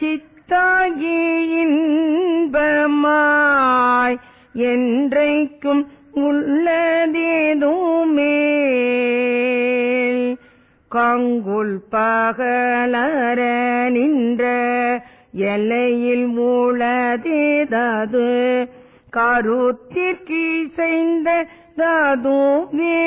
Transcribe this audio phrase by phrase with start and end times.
[0.00, 1.20] சித்தாகி
[1.62, 4.16] இன்பமாய்
[4.54, 7.87] என்றைக்கும் உள்ளதேதோ
[10.94, 13.40] கங்குல் பகலர
[13.90, 14.42] நின்ற
[15.32, 18.30] எல்லையில் மூலதேதது.
[19.16, 21.28] கருத்திற்கிசைந்த
[21.76, 23.04] ததுவே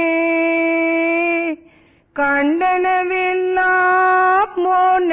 [2.16, 5.12] கண்டனவெல்லாம் மோன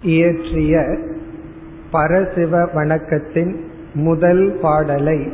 [0.02, 0.98] இயற்றிய
[1.90, 3.56] பரசிவ வணக்கத்தின்
[3.94, 5.32] முதல் பாடலை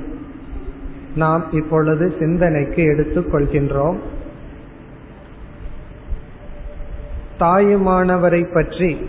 [1.16, 3.96] நாம் இப்பொழுது சிந்தனைக்கு எடுத்துக் கொள்கின்றோம்.
[7.38, 9.08] தாயுமானவரை பற்றி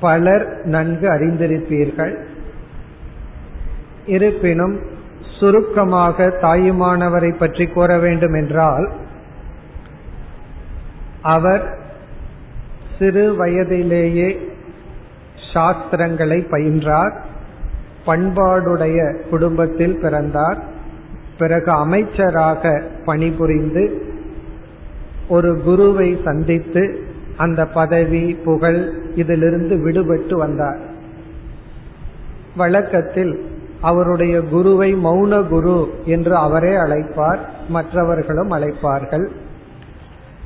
[0.00, 2.14] பலர் நன்கு அறிந்திருப்பீர்கள்.
[4.06, 4.80] இருப்பினும்
[5.38, 8.90] சுருக்கமாக தாயுமானவரை பற்றி கூற வேண்டும் என்றால்
[11.22, 11.78] அவர்
[12.98, 14.48] சிறு வயதிலேயே
[15.54, 17.14] சாஸ்திரங்களை பயின்றார்
[18.06, 18.98] பண்பாடுடைய
[19.30, 20.58] குடும்பத்தில் பிறந்தார்
[21.38, 23.84] பிறகு அமைச்சராக பணிபுரிந்து
[25.28, 27.08] ஒரு குருவை சந்தித்து
[27.44, 28.80] அந்த பதவி புகழ்
[29.14, 30.80] இதிலிருந்து விடுபட்டு வந்தார்.
[32.56, 33.32] வழக்கத்தில்
[33.80, 39.26] அவருடைய குருவை மௌன குரு என்று அவரே அழைப்பார் மற்றவர்களும் அழைப்பார்கள்.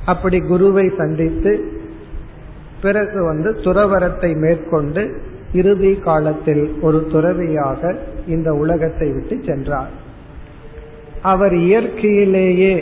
[0.05, 1.53] அப்படி குருவை சந்தித்து
[2.81, 5.03] பிறகு வந்து துறவரத்தை மேற்கொண்டு
[5.53, 7.81] இறுதி காலத்தில் ஒரு துறவியாக
[8.27, 9.93] இந்த உலகத்தை விட்டு சென்றார்.
[11.31, 12.73] அவர் இயற்கையிலேயே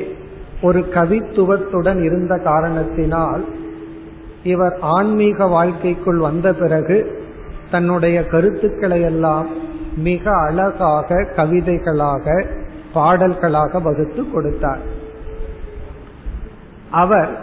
[0.62, 3.44] ஒரு கவித்துவத்துடன் இருந்த காரணத்தினால்
[4.44, 7.22] இவர் ஆன்மீக வாழ்க்கைக்குள் வந்த பிறகு
[7.72, 9.48] தன்னுடைய கருத்துக்களை எல்லாம்
[9.98, 12.46] மிக அழகாக கவிதைகளாக
[12.94, 14.80] பாடல்களாக வகுத்து கொடுத்தார்.
[16.92, 17.42] அவர்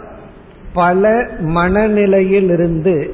[0.73, 3.09] பல மனநிலையிலிருந்து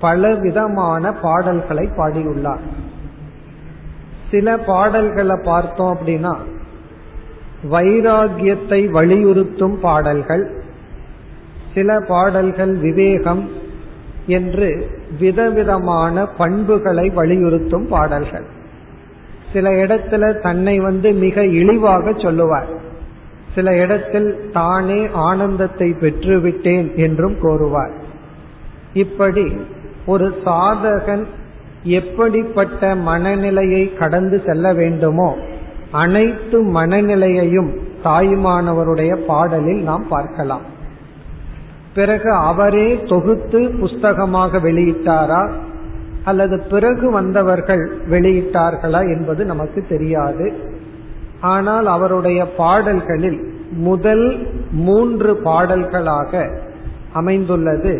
[0.00, 2.60] பல விதமான பாடல்களை பாடியுள்ளார்.
[4.30, 6.36] சில பாடல்களை பார்த்தோம் அப்படின்னா
[7.70, 10.57] வைராகியத்தை வலியுறுத்தும் பாடல்கள்
[11.78, 13.42] சில பாடல்கள் விவேகம்
[14.26, 14.68] என்று
[15.20, 18.46] விதவிதமான பண்புகளை வலியுறுத்தும் பாடல்கள்.
[19.52, 22.68] சில இடத்துல தன்னை வந்து மிக இழிவாக சொல்லுவார்.
[23.54, 27.94] சில இடத்தில் தானே ஆனந்தத்தை பெற்றுவிட்டேன் என்றும் கோருவார்.
[28.94, 29.46] இப்படி
[30.06, 31.24] ஒரு சாதகன்
[31.82, 35.36] எப்படிப்பட்ட மனநிலையை கடந்து செல்ல வேண்டுமோ
[35.90, 37.70] அனைத்து மனநிலையையும்
[38.04, 40.66] தாயுமானவருடைய பாடலில் நாம் பார்க்கலாம்.
[41.98, 45.50] பிறகு அவரே தொகுத்து புஸ்தகமாக வெளியிட்டாரா?
[46.24, 50.52] அல்லது பிறகு வந்தவர்கள் வெளியிட்டார்களா என்பது நமக்கு தெரியாது.
[51.40, 53.38] ஆனால் அவருடைய பாடல்களில்
[53.70, 56.60] முதல் மூன்று பாடல்களாக
[57.12, 57.94] அமைந்துள்ளது.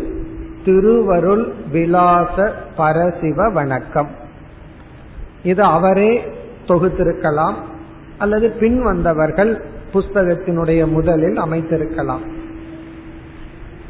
[0.65, 4.09] திருவருள் விலாச பரசிவ வணக்கம்.
[5.43, 6.27] இது அவரே
[6.67, 7.53] தொகுத்திருக்கலாம்.
[8.17, 9.61] அல்லது பின் வந்தவர்கள்
[9.93, 12.37] புஸ்தகத்தினுடைய முதலில் அமைத்திருக்கலாம்.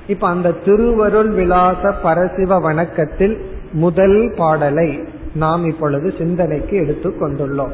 [0.10, 3.38] இப்ப அந்த திருவருள் விலாச பரசிவ வணக்கத்தில்
[3.72, 5.04] முதல் பாடலை
[5.36, 7.72] நாம் இப்பொழுது சிந்தனைக்கு எடுத்துக் கொண்டுள்ளோம்.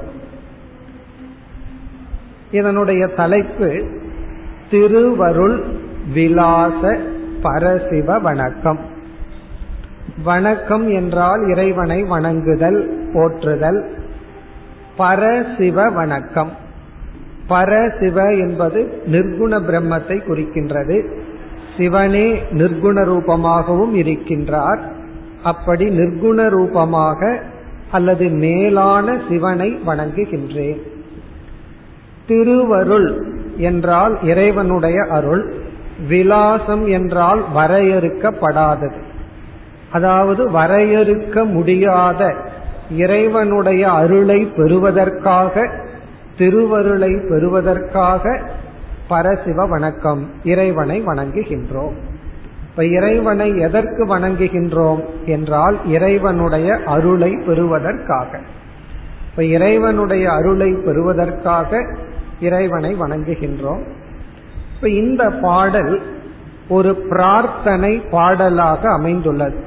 [2.51, 3.83] இதனுடைய தலைப்பு
[4.71, 5.63] திருவருள்
[6.13, 6.99] விலாச
[7.41, 8.79] பரசிவ வணக்கம்.
[10.23, 13.85] வணக்கம் என்றால் இறைவனை வணங்குதல் போற்றுதல்.
[14.97, 16.51] பரசிவ வணக்கம்.
[17.49, 21.23] பரசிவ என்பது நிர்குண பிரம்மத்தை குறிக்கின்றது.
[21.77, 24.79] சிவனே நிர்குண ரூபமாகவும் இருக்கின்றார்.
[25.43, 27.39] அப்படி நிர்குண ரூபமாக
[27.91, 30.81] அல்லது மேலான சிவனை வணங்குகின்றேன்.
[32.27, 33.09] திருவருள்
[33.57, 35.53] என்றால் இறைவனுடைய அருள்
[36.09, 38.99] விலாசம் என்றால் வரையறுக்கப்படாதது.
[39.91, 42.33] அதாவது வரையறுக்க முடியாத
[42.89, 45.69] இறைவனுடைய அருளை பெறுவதற்காக
[46.37, 48.41] திருவருளை பெறுவதற்காக
[49.07, 50.29] பரசிவ வணக்கம்.
[50.43, 51.93] இறைவனை வணங்குகின்றோம்.
[52.69, 58.39] இப்ப இறைவனை எதற்கு வணங்குகின்றோம் என்றால் இறைவனுடைய அருளை பெறுவதற்காக.
[59.29, 61.95] இப்ப இறைவனுடைய அருளை பெறுவதற்காக
[62.39, 63.87] இறைவனை வணங்குகின்றோம்.
[64.75, 66.01] இப்ப இந்த பாடல்
[66.67, 69.63] ஒரு பிரார்த்தனை பாடலாக அமைந்துள்ளது.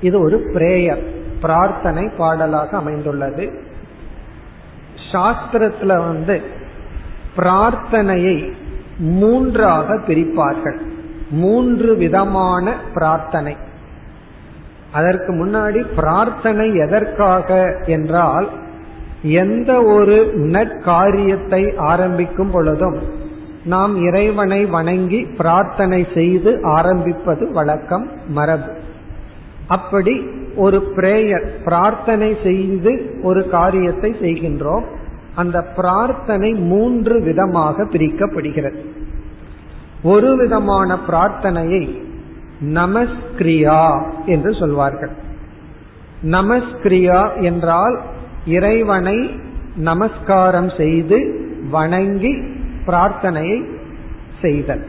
[0.00, 1.02] இது ஒரு பிரேயர்
[1.40, 3.62] பிரார்த்தனை பாடலாக அமைந்துள்ளது.
[5.12, 6.62] சாஸ்திரத்துல வந்து
[7.36, 8.52] பிரார்த்தனையை
[8.98, 10.78] மூன்றாக பிரிப்பார்கள்.
[11.30, 13.56] மூன்று விதமான பிரார்த்தனை.
[14.92, 18.48] அதற்கு முன்னாடி பிரார்த்தனை எதற்காக என்றால்
[19.22, 22.98] எந்த ஒரு நற்காரியத்தை ஆரம்பிக்கும் பொழுதும்
[23.64, 28.72] நாம் இறைவனை வணங்கி பிரார்த்தனை செய்து ஆரம்பிப்பது வழக்கம் மரபு.
[29.66, 30.26] அப்படி
[30.56, 34.84] ஒரு பிரேயர் பிரார்த்தனை செய்து ஒரு காரியத்தை செய்கின்றோம்.
[35.34, 38.80] அந்த பிரார்த்தனை மூன்று விதமாக பிரிக்கப்படுகிறது.
[40.02, 42.02] ஒரு விதமான பிரார்த்தனையை
[42.64, 45.10] நமஸ்கிரியா என்று சொல்வார்கள்.
[46.22, 48.00] நமஸ்கிரியா என்றால்
[48.46, 49.30] இறைவனை
[49.76, 51.18] நமஸ்காரம் செய்து
[51.70, 52.32] வணங்கி
[52.86, 53.58] பிரார்த்தனையை
[54.40, 54.86] செய்தல்.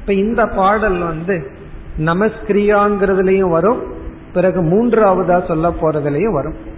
[0.00, 1.50] இப்ப இந்த பாடல் வந்து
[1.98, 3.82] நமஸ்கிரியாங்கிறதுலயும் வரும்
[4.32, 6.76] பிறகு மூன்றாவதா சொல்ல போறதுலயும் வரும்.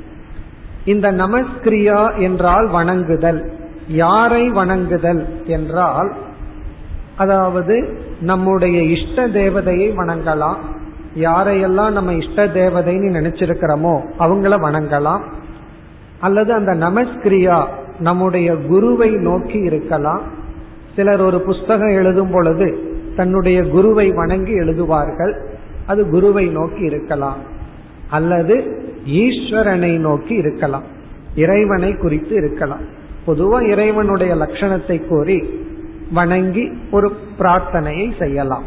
[0.84, 3.52] இந்த நமஸ்கிரியா என்றால் வணங்குதல்.
[3.88, 6.12] யாரை வணங்குதல் என்றால்
[7.16, 10.56] அதாவது நம்முடைய இஷ்ட தேவதையை வணங்கலாம்.
[11.18, 15.20] யாரையெல்லாம் நம்ம இஷ்ட தேவதைன்னு நினைச்சிருக்கிறோமோ அவங்கள வணங்கலாம்.
[16.20, 17.64] அல்லது அந்த நமஸ்கிரியா
[17.98, 20.22] நம்முடைய குருவை நோக்கி இருக்கலாம்.
[20.96, 25.46] சிலர் ஒரு புஸ்தகம் எழுதும் பொழுது தன்னுடைய குருவை வணங்கி எழுதுவார்கள்.
[25.86, 27.36] அது குருவை நோக்கி இருக்கலாம்.
[28.10, 30.82] அல்லது ஈஸ்வரனை நோக்கி இருக்கலாம்.
[31.35, 32.81] இறைவனை குறித்து இருக்கலாம்.
[33.26, 35.44] பொதுவா இறைவனுடைய லட்சணத்தை கூறி
[36.12, 38.64] வணங்கி ஒரு பிரார்த்தனையை செய்யலாம்.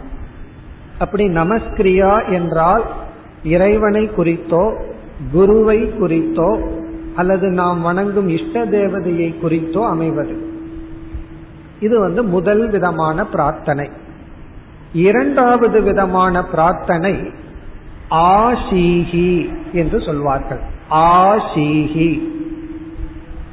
[1.00, 2.84] அப்படி நமஸ்கிரியா என்றால்
[3.44, 4.74] இறைவனை குறித்தோ
[5.32, 6.62] குருவை குறித்தோ
[7.16, 10.52] அல்லது நாம் வணங்கும் இஷ்ட தேவதையை குறித்தோ அமைவது.
[11.80, 13.90] இது வந்து முதல் விதமான பிரார்த்தனை.
[14.94, 17.32] இரண்டாவது விதமான பிரார்த்தனை
[18.14, 20.60] ஆஷீஹி என்று சொல்வார்கள்.
[20.92, 22.12] ஆஷீஹி.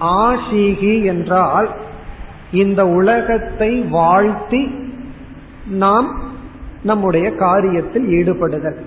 [0.01, 1.71] ஆஷீஹி என்றால்
[2.53, 4.75] இந்த உலகத்தை வாழ்த்தி
[5.69, 6.09] நாம்
[6.83, 8.79] நம்முடைய காரியத்தில் ஈடுபடுதல்.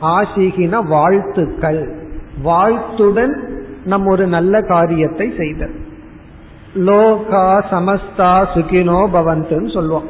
[0.00, 1.94] ஆஷீகின வாழ்த்துக்கள்.
[2.44, 3.34] வாழ்த்துடன்
[3.84, 5.74] நம் ஒரு நல்ல காரியத்தை செய்தல்.
[6.74, 10.08] லோகா சமஸ்தா சுகினோ பவந்துன்னு சொல்லுவோம்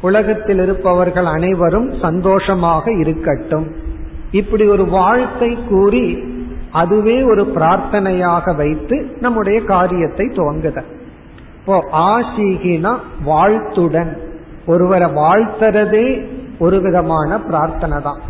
[0.00, 3.84] உலகத்தில் இருப்பவர்கள் அனைவரும் சந்தோஷமாக இருக்கட்டும்.
[4.32, 6.06] இப்படி ஒரு வாழ்த்தை கூறி
[6.72, 10.90] அதுவே ஒரு பிரார்த்தனையாக வைத்து நம்முடைய காரியத்தை துவங்குதல்
[11.58, 12.90] இப்போ ஆசீகினா
[13.24, 14.10] வாழ்த்துடன்.
[14.66, 16.06] ஒருவரை வாழ்த்துறதே
[16.58, 18.20] ஒரு விதமான பிரார்த்தனை தான்.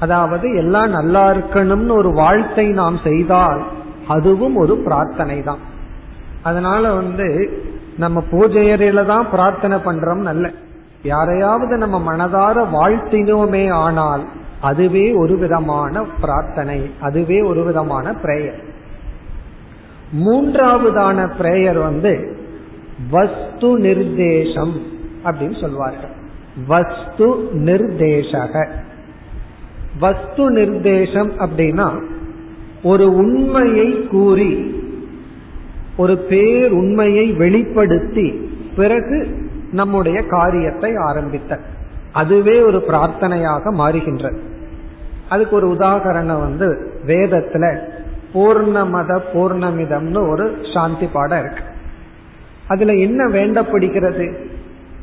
[0.00, 3.60] அதாவது எல்லாம் நல்லா இருக்கணும்னு ஒரு வாழ்த்தை நாம் செய்தால்
[4.08, 5.62] அதுவும் ஒரு பிரார்த்தனை தான்.
[6.42, 7.28] அதனால வந்து
[7.96, 10.52] நம்ம பூஜையறையில தான் பிரார்த்தனை பண்றோம் நல்ல
[11.04, 14.24] யாரையாவது நம்ம மனதார வாழ்த்தினோமே ஆனால்
[14.62, 18.60] அதுவே ஒரு விதமான பிரார்த்தனை அதுவே ஒரு விதமான பிரேயர்
[20.24, 22.12] மூன்றாவதான பிரேயர் வந்து
[23.10, 24.74] வஸ்து நிர்தேசம்
[25.24, 26.14] அப்படின்னு சொல்வார்கள்.
[26.66, 28.68] வஸ்து நிர்தேசக
[30.00, 31.88] வஸ்து நிர்தேசம் அப்படின்னா
[32.82, 34.52] ஒரு உண்மையை கூறி
[35.96, 38.28] ஒரு பேர் உண்மையை வெளிப்படுத்தி
[38.76, 39.18] பிறகு
[39.72, 41.58] நம்முடைய காரியத்தை ஆரம்பித்த
[42.12, 44.40] அதுவே ஒரு பிரார்த்தனையாக மாறுகின்றது.
[45.32, 47.78] அதுக்கு ஒரு உதாகரணம் வந்து வேதத்துல
[48.34, 51.64] பூர்ணமத பூர்ணமிதம்னு ஒரு சாந்தி பாடம் இருக்கு.
[52.68, 54.26] அதுல என்ன வேண்டப்படுகிறது?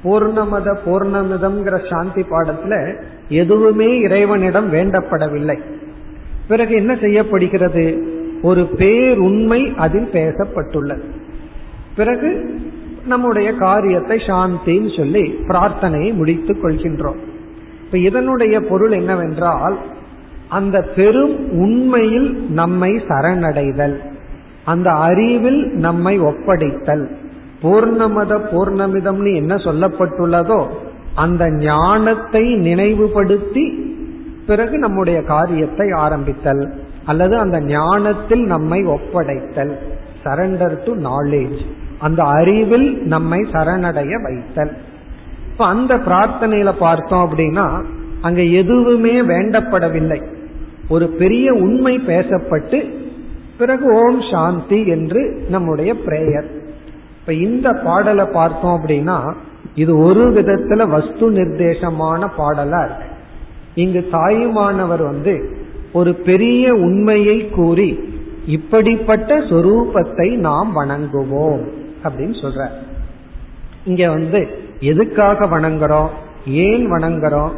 [0.03, 5.59] பூர்ணமத பூர்ணமிதம்ங்கிற சாந்தி பாடத்துல எதுவுமே இறைவனிடம் வேண்டப்படவில்லை.
[6.48, 7.86] பிறகு என்ன செய்யப்படுகிறது?
[8.41, 11.03] ஒரு பேருண்மை அதில் பேசப்பட்டுள்ளது.
[11.95, 12.29] பிறகு
[13.05, 17.19] நம்முடைய காரியத்தை சாந்தின்னு சொல்லி பிரார்த்தனையை முடித்துக் கொள்கின்றோம்.
[17.86, 19.77] இப்ப இதனுடைய பொருள் என்னவென்றால்
[20.49, 23.97] அந்த பெரும் உண்மையில் நம்மை சரணடைதல்.
[24.65, 27.07] அந்த அறிவில் நம்மை ஒப்படைத்தல்.
[27.61, 30.67] பூர்ணமத பூர்ணமிதம்னு என்ன சொல்லப்பட்டுள்ளதோ
[31.15, 33.95] அந்த ஞானத்தை நினைவுபடுத்தி
[34.47, 36.73] பிறகு நம்முடைய காரியத்தை ஆரம்பித்தல்.
[37.05, 39.73] அல்லது அந்த ஞானத்தில் நம்மை ஒப்படைத்தல்.
[40.23, 41.59] சரண்டர் டு நாலேஜ்
[41.99, 44.71] அந்த அறிவில் நம்மை சரணடைய வைத்தல்.
[45.51, 47.83] இப்ப அந்த பிரார்த்தனையில பார்த்தோம் அப்படின்னா
[48.21, 50.21] அங்க எதுவுமே வேண்டப்படவில்லை.
[50.89, 52.93] ஒரு பெரிய உண்மை பேசப்பட்டு
[53.58, 56.50] பிறகு ஓம் சாந்தி என்று நம்முடைய பிரேயர்.
[57.19, 59.34] இப்ப இந்த பாடலை பார்த்தோம் அப்படின்னா
[59.75, 63.08] இது ஒரு விதத்துல வஸ்து நிர்தேசமான பாடலா இருக்கு.
[63.75, 65.58] இங்கு தாயுமானவர் வந்து
[65.93, 68.00] ஒரு பெரிய உண்மையை கூறி
[68.46, 71.63] இப்படிப்பட்ட சொரூபத்தை நாம் வணங்குவோம்
[72.03, 72.67] அப்படின்னு சொல்ற
[73.86, 74.48] இங்க வந்து
[74.79, 76.10] எதுக்காக வணங்குறோம்?
[76.46, 77.51] ஏன் வணங்குறோம்?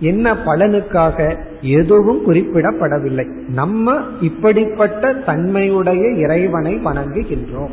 [0.00, 3.26] என்ன பலனுக்காக எதுவும் குறிப்பிடப்படவில்லை.
[3.48, 7.70] நம்ம இப்படிப்பட்ட தன்மையுடைய இறைவனை வணங்குகின்றோம்.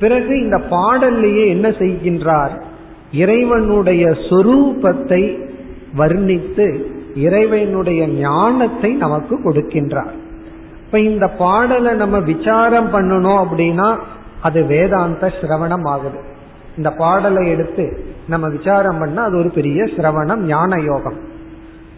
[0.00, 2.60] பிறகு இந்த பாடல்லையே என்ன செய்கின்றார்?
[3.12, 5.50] இறைவனுடைய சொரூபத்தை
[5.98, 6.84] வர்ணித்து
[7.14, 10.10] இறைவனுடைய ஞானத்தை நமக்கு கொடுக்கின்றார்.
[10.86, 13.96] இப்ப இந்த பாடலை நம்ம விசாரம் பண்ணணும் அப்படின்னா
[14.40, 16.18] அது வேதாந்த சிரவணம் ஆகுது.
[16.76, 21.18] இந்த பாடலை எடுத்து நம்ம விசாரம் பண்ணா அது ஒரு பெரிய சிரவணம் ஞான யோகம்.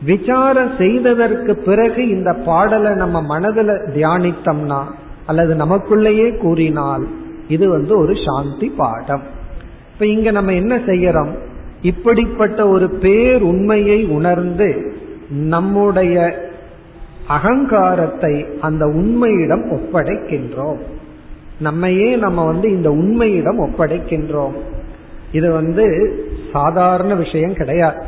[0.02, 4.82] விசாரம் செய்ததற்கு பிறகு இந்த பாடலை நம்ம மனதில் தியானித்தோம்னா
[5.26, 7.06] அல்லது நமக்குள்ளேயே கூறினால்
[7.48, 9.22] இது வந்து ஒரு சாந்தி பாடம்.
[9.92, 11.38] இப்ப இங்க நம்ம என்ன செய்யறோம்?
[11.82, 14.94] இப்படிப்பட்ட ஒரு பேர் உண்மையை உணர்ந்து
[15.30, 16.42] நம்முடைய
[17.28, 20.78] அகங்காரத்தை அந்த உண்மையிடம் ஒப்படைக்கின்றோம்.
[21.60, 24.52] நம்மையே நம்ம வந்து இந்த உண்மையிடம் ஒப்படைக்கின்றோம்.
[25.38, 25.84] இது வந்து
[26.52, 28.02] சாதாரண விஷயம் கிடையாது.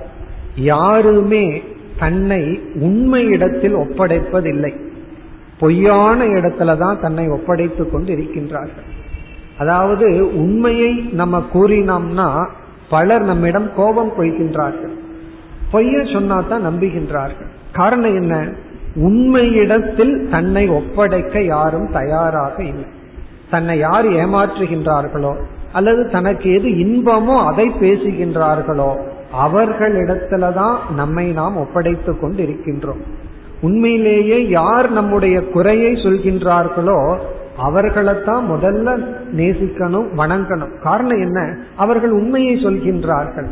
[0.73, 1.47] யாருமே
[1.99, 2.42] தன்னை
[2.88, 4.73] உண்மை இடத்தில் ஒப்படைப்பதில்லை.
[5.61, 8.88] பொய்யான இடத்துல தான் தன்னை ஒப்படைத்து கொண்டு இருக்கின்றார்கள்
[9.59, 10.06] அதாவது
[10.42, 12.28] உண்மையை நம்ம கூறினோம்னா
[12.88, 14.95] பலர் நம்மிடம் கோபம் கொள்கின்றார்கள்.
[15.73, 17.50] பொய்ய சொன்னா தான் நம்புகின்றார்கள்.
[17.73, 18.35] காரணம் என்ன?
[19.06, 22.88] உண்மையிடத்தில் தன்னை ஒப்படைக்க யாரும் தயாராக இல்லை.
[23.50, 25.33] தன்னை யார் ஏமாற்றுகின்றார்களோ
[25.73, 29.00] அல்லது தனக்கு எது இன்பமோ அதை பேசுகின்றார்களோ
[29.44, 33.00] அவர்களிடத்துலதான் நம்மை நாம் ஒப்படைத்து கொண்டு இருக்கின்றோம்
[33.61, 37.18] உண்மையிலேயே யார் நம்முடைய குறையை சொல்கின்றார்களோ
[37.58, 39.04] அவர்களைத்தான் முதல்ல
[39.37, 40.82] நேசிக்கணும் வணங்கணும்.
[40.82, 41.56] காரணம் என்ன?
[41.76, 43.46] அவர்கள் உண்மையை சொல்கின்றார்கள்.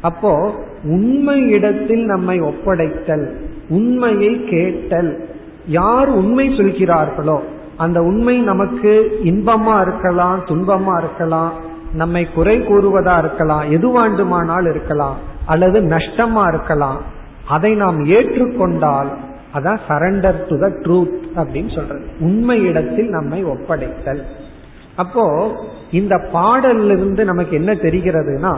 [0.00, 3.30] அப்போ உண்மை இடத்தில் நம்மை ஒப்படைத்தல்
[3.68, 5.28] உண்மையை கேட்டல்
[5.66, 7.42] யார் உண்மை சொல்கிறார்களோ
[7.80, 11.52] அந்த உண்மை நமக்கு இன்பமா இருக்கலாம் துன்பமா இருக்கலாம்
[11.94, 17.00] நம்மை குறை கூறுவதா இருக்கலாம் எதுவாண்டுமானால் இருக்கலாம் அல்லது நஷ்டமா இருக்கலாம்
[17.48, 19.06] அதை நாம் ஏற்றுக்கொண்டால்
[19.54, 22.04] அதான் சரண்டர் டு த ட்ரூத் அப்படின்னு சொல்றது.
[22.20, 24.22] உண்மை இடத்தில் நம்மை ஒப்படைத்தல்.
[24.96, 25.52] அப்போ
[25.90, 28.56] இந்த பாடலிருந்து இருந்து நமக்கு என்ன தெரிகிறதுனா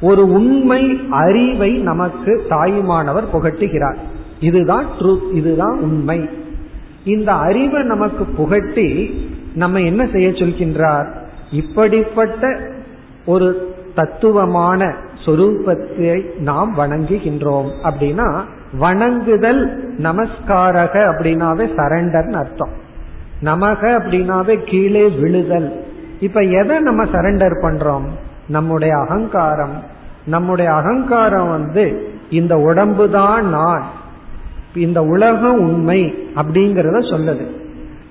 [0.00, 3.96] ஒரு உண்மை அறிவை நமக்கு தாயுமானவர் புகட்டுகிறார்.
[4.40, 6.28] இதுதான் ட்ரூத் இதுதான் உண்மை.
[7.06, 8.90] இந்த அறிவை நமக்கு புகட்டி
[9.54, 11.06] நம்ம என்ன செய்ய சொல்கின்றார்?
[11.50, 12.60] இப்படிப்பட்ட
[13.26, 14.94] ஒரு தத்துவமான
[15.24, 17.70] சொரூபத்தை நாம் வணங்குகின்றோம்.
[17.82, 18.40] அப்படின்னா
[18.78, 22.74] வணங்குதல் நமஸ்காரக அப்படின்னாவே சரண்டர்னு அர்த்தம்.
[23.42, 25.84] நமக அப்படின்னாவே கீழே விழுதல்.
[26.20, 28.06] இப்ப எதை நம்ம சரண்டர் பண்றோம்?
[28.48, 29.82] நம்முடைய அகங்காரம்.
[30.26, 33.84] நம்முடைய அகங்காரம் வந்து இந்த உடம்பு தான் நான்.
[34.76, 37.46] இந்த உலகம் உண்மை அப்படிங்கிறத சொல்லுது.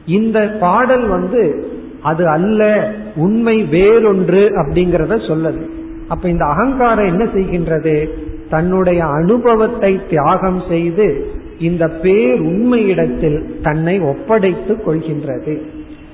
[0.06, 5.64] இந்த பாடல் வந்து அது அல்ல உண்மை வேறொன்று அப்படிங்கிறத சொல்லுது.
[6.08, 8.10] அப்ப இந்த அகங்காரம் என்ன செய்கின்றது?
[8.50, 15.62] தன்னுடைய அனுபவத்தை தியாகம் செய்து இந்த பேர் உண்மையிடத்தில் தன்னை ஒப்படைத்துக் கொள்கின்றது.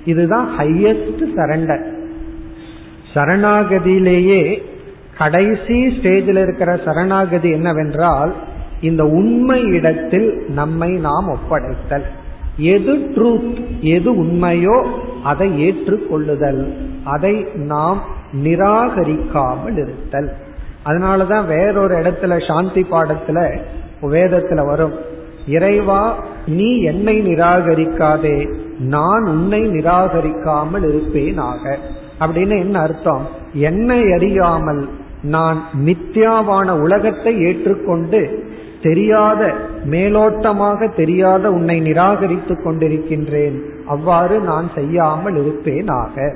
[0.06, 1.84] இதுதான் ஹையஸ்ட் சரண்டர்
[3.14, 4.62] சரணாகதியிலேயே
[5.18, 8.34] கடைசி ஸ்டேஜில் இருக்கிற சரணாகதி என்னவென்றால்
[8.82, 12.04] இந்த உண்மை இடத்தில் நம்மை நாம் ஒப்படைத்தல்.
[12.58, 14.86] எது ட்ரூத் எது உண்மையோ
[15.24, 16.74] அதை ஏற்றுக்கொள்ளுதல்.
[17.04, 18.02] அதை நாம்
[18.44, 20.32] நிராகரிக்காமல் இருத்தல்.
[20.86, 23.58] அதனாலதான் வேறொரு இடத்துல சாந்தி பாடத்துல
[24.02, 24.94] வேதத்துல வரும்.
[25.48, 31.76] இறைவா நீ என்னை நிராகரிக்காதே நான் உன்னை நிராகரிக்காமல் இருப்பேனாக.
[32.20, 33.28] அப்படின்னு என்ன அர்த்தம்?
[33.54, 34.90] என்னை அறியாமல்
[35.24, 38.50] நான் மித்யாவான உலகத்தை ஏற்றுக்கொண்டு
[38.82, 39.54] தெரியாத
[39.90, 43.58] மேலோட்டமாக தெரியாத உன்னை நிராகரித்துக் கொண்டிருக்கின்றேன்.
[43.88, 46.36] அவ்வாறு நான் செய்யாமல் இருப்பேனாக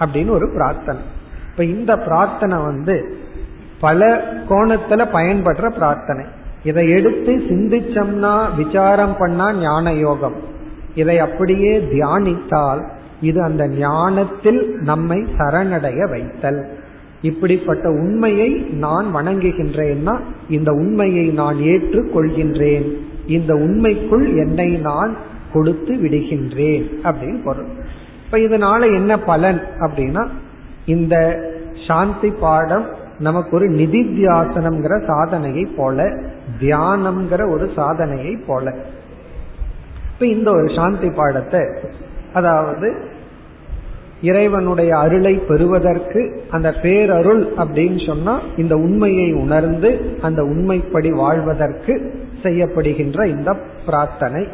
[0.00, 1.02] அப்படின்னு ஒரு பிரார்த்தனை.
[1.50, 3.16] இப்ப இந்த பிரார்த்தனை வந்து
[3.80, 6.24] பல கோணத்துல பயன்படுற பிரார்த்தனை.
[6.64, 10.34] இதை எடுத்து சிந்திச்சோம்னா விசாரம் பண்ணா ஞான யோகம்.
[10.94, 12.82] இதை அப்படியே தியானித்தால்
[13.20, 16.60] இது அந்த ஞானத்தில் நம்மை சரணடைய வைத்தல்.
[17.22, 22.96] இப்படிப்பட்ட உண்மையை நான் வணங்குகின்றேன்னா இந்த உண்மையை நான் ஏற்றுக் கொள்கின்றேன்
[23.26, 25.16] இந்த உண்மைக்குள் என்னை நான்
[25.52, 27.66] கொடுத்து விடுகின்றேன் அப்படின்னு பொருள்.
[28.24, 30.28] இப்ப இதனால என்ன பலன் அப்படின்னா
[30.86, 31.40] இந்த
[31.86, 32.86] சாந்தி பாடம்
[33.18, 36.04] நமக்கு ஒரு நிதித்தியாசனம்ங்கிற சாதனையை போல
[36.60, 38.76] தியானம்ங்கிற ஒரு சாதனையை போல.
[40.12, 41.60] இப்ப இந்த ஒரு சாந்தி பாடத்தை
[42.32, 42.96] அதாவது
[44.22, 53.56] இறைவனுடைய அருளை பெறுவதற்கு அந்த பேரருள் அப்படின்னு சொன்னா இந்த உண்மையை உணர்ந்து அந்த உண்மைப்படி வாழ்வதற்கு செய்யப்படுகின்ற இந்த
[53.86, 54.46] பிரார்த்தனை.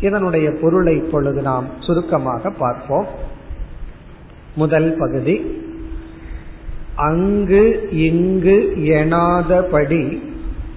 [0.00, 3.06] இதனுடைய பொருளை இப்பொழுது நாம் சுருக்கமாக பார்ப்போம்.
[4.56, 5.64] முதல் பகுதி
[6.94, 10.22] அங்கு இங்கு எனாதபடி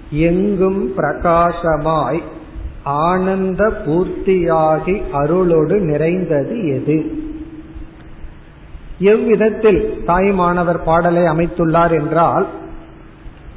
[0.10, 2.19] எங்கும் பிரகாசமாய்
[2.84, 7.27] ஆனந்த பூர்த்தியாகி அருளோடு நிறைந்தது எது?
[9.00, 12.48] எவ்விதத்தில் தாய்மானவர் பாடலை அமைத்துள்ளார் என்றால்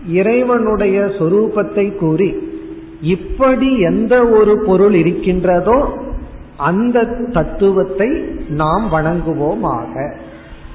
[0.07, 2.51] இறைவனுடைய சொரூபத்தை கூறி
[3.01, 6.01] இப்படி எந்த ஒரு பொருள் இருக்கின்றதோ
[6.57, 8.09] அந்த தத்துவத்தை
[8.49, 9.95] நாம் வணங்குவோமாக.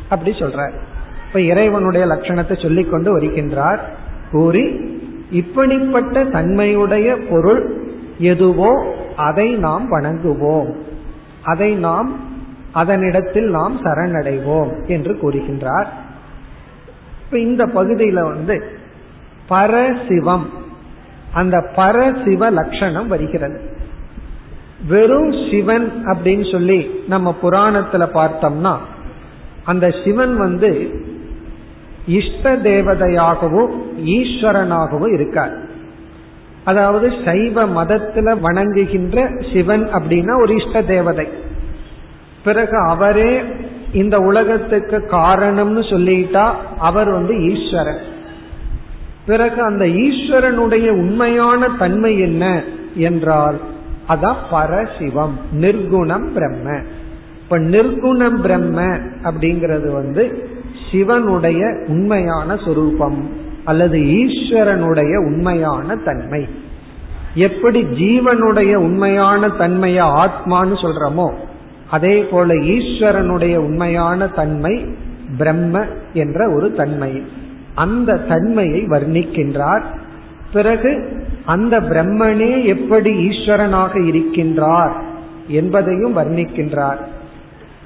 [0.09, 0.69] அப்படி சொல்ற
[1.27, 3.79] இப்ப இறைவனுடைய லட்சணத்தை சொல்லிக் கொண்டு வருகின்றார்.
[4.31, 4.65] கூறி
[5.31, 7.61] இப்படிப்பட்ட தன்மையுடைய பொருள்
[8.17, 8.71] எதுவோ
[9.15, 10.75] அதை நாம் வணங்குவோம்.
[11.43, 12.09] அதை நாம்
[12.73, 15.87] அதனிடத்தில் நாம் சரணடைவோம் என்று கூறுகின்றார்.
[17.25, 18.63] இப்ப இந்த பகுதியில வந்து
[19.49, 20.45] பரசிவம்
[21.33, 23.75] அந்த பரசிவ லட்சணம் வருகிறது.
[24.87, 28.77] வெறும் சிவன் அப்படின்னு சொல்லி நம்ம புராணத்துல பார்த்தோம்னா
[29.63, 30.89] அந்த சிவன் வந்து
[32.07, 33.71] இஷ்ட தேவதையாகவும்
[34.05, 35.57] ஈஸ்வரனாகவும் இருக்கார்.
[36.63, 41.27] அதாவது சைவ மதத்துல வணங்குகின்ற சிவன் அப்படின்னா ஒரு இஷ்ட தேவதை.
[42.47, 43.31] பிறகு அவரே
[43.93, 46.45] இந்த உலகத்துக்கு காரணம்னு சொல்லிட்டா
[46.79, 48.03] அவர் வந்து ஈஸ்வரன்.
[49.25, 52.63] பிறகு அந்த ஈஸ்வரனுடைய உண்மையான தன்மை என்ன
[52.95, 53.57] என்றால்
[54.09, 56.67] அதான் பரசிவம் நிர்குணம் பிரம்ம.
[57.41, 58.81] இப்ப நிர்குணம் பிரம்ம
[59.23, 60.23] அப்படிங்கிறது வந்து
[60.91, 63.19] சிவனுடைய உண்மையான சொரூபம்
[63.63, 66.43] அல்லது ஈஸ்வரனுடைய உண்மையான தன்மை.
[67.47, 71.27] எப்படி ஜீவனுடைய உண்மையான தன்மையை ஆத்மான்னு சொல்றோமோ
[71.89, 74.85] அதே போல ஈஸ்வரனுடைய உண்மையான தன்மை
[75.37, 77.23] பிரம்ம என்ற ஒரு தன்மை.
[77.75, 79.81] அந்த தன்மையை வர்ணிக்கின்றார்.
[80.53, 84.91] பிறகு அந்த பிரம்மனே எப்படி ஈஸ்வரனாக இருக்கின்றார்
[85.47, 86.97] என்பதையும் வர்ணிக்கின்றார்.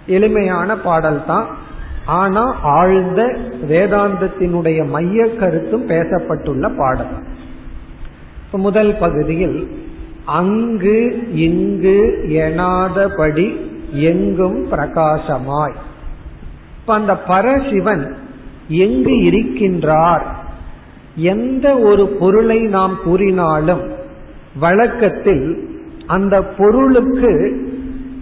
[0.05, 1.47] எளிமையான பாடல்தான்.
[2.05, 3.37] ஆனா ஆழ்ந்த
[3.69, 7.23] வேதாந்தத்தினுடைய மைய கருத்தும் பேசப்பட்டுள்ள பாடல்.
[8.51, 9.71] முதல் பகுதியில்
[10.25, 15.73] அங்கு இங்கு எனாதபடி எங்கும் பிரகாசமாய்.
[16.79, 18.15] இப்ப அந்த பரசிவன்
[18.67, 20.21] எங்கு இருக்கின்றார்?
[21.15, 23.81] எந்த ஒரு பொருளை நாம் கூறினாலும்
[24.59, 25.69] வழக்கத்தில்
[26.07, 27.65] அந்த பொருளுக்கு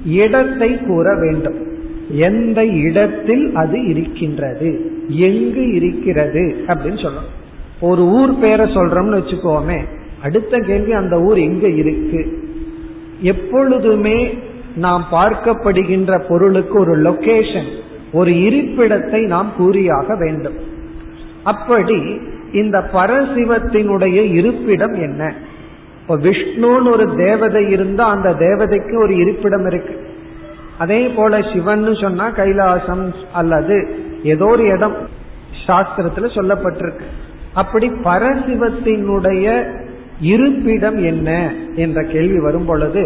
[0.05, 1.67] இடத்தை கூற வேண்டும்.
[2.09, 4.91] எந்த இடத்தில் அது இருக்கின்றது?
[5.07, 6.63] எங்கு இருக்கிறது?
[6.67, 7.47] அப்படின்னு சொல்லணும்.
[7.79, 9.79] ஒரு ஊர் பேரை சொல்றோம்னு வச்சுக்கோமே
[10.23, 12.49] அடுத்த கேள்வி அந்த ஊர் எங்க இருக்கு?
[13.21, 14.37] எப்பொழுதுமே
[14.79, 17.69] நாம் பார்க்கப்படுகின்ற பொருளுக்கு ஒரு லொகேஷன்
[18.11, 20.57] ஒரு இருப்பிடத்தை நாம் கூறியாக வேண்டும்.
[21.43, 21.97] அப்படி
[22.53, 25.33] இந்த பரசிவத்தினுடைய இருப்பிடம் என்ன?
[26.01, 29.95] இப்ப விஷ்ணுன்னு ஒரு தேவதை இருந்தா அந்த தேவதைக்கு ஒரு இருப்பிடம் இருக்கு.
[30.77, 33.77] அதே போல சிவன் சொன்னா கைலாசம் அல்லது
[34.23, 34.95] ஏதோ ஒரு இடம்
[35.67, 37.05] சாஸ்திரத்துல சொல்லப்பட்டிருக்கு.
[37.53, 39.45] அப்படி பரசிவத்தினுடைய
[40.21, 41.29] இருப்பிடம் என்ன?
[41.75, 43.03] என்ற கேள்வி வரும் பொழுது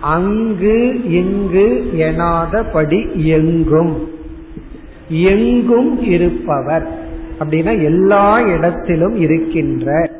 [0.00, 4.08] அங்கு இங்கு எனாதபடி எங்கும்.
[5.08, 6.88] எங்கும் இருப்பவர்.
[7.40, 10.10] அப்படின்னா எல்லா இடத்திலும் இருக்கின்ற.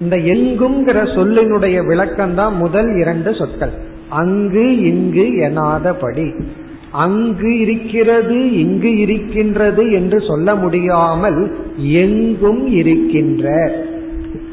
[0.00, 3.72] இந்த எங்குங்கிற சொல்லினுடைய விளக்கம் தான் முதல் இரண்டு சொற்கள்.
[4.08, 6.42] அங்கு இங்கு எனாதபடி.
[6.90, 13.72] அங்கு இருக்கிறது இங்கு இருக்கின்றது என்று சொல்ல முடியாமல் எங்கும் இருக்கின்ற.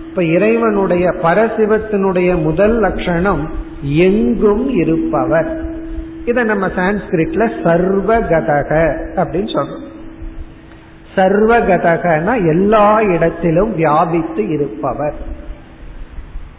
[0.10, 5.66] இப்ப இறைவனுடைய பரசிவத்தினுடைய முதல் லட்சணம் எங்கும் இருப்பவர்.
[6.26, 9.86] இத நம்ம சான்ஸ்கிரிட்ல சர்வகதக அப்படின்னு சொல்றோம்.
[11.16, 15.14] சர்வகதகனா எல்லா இடத்திலும் வியாபித்து இருப்பவர்.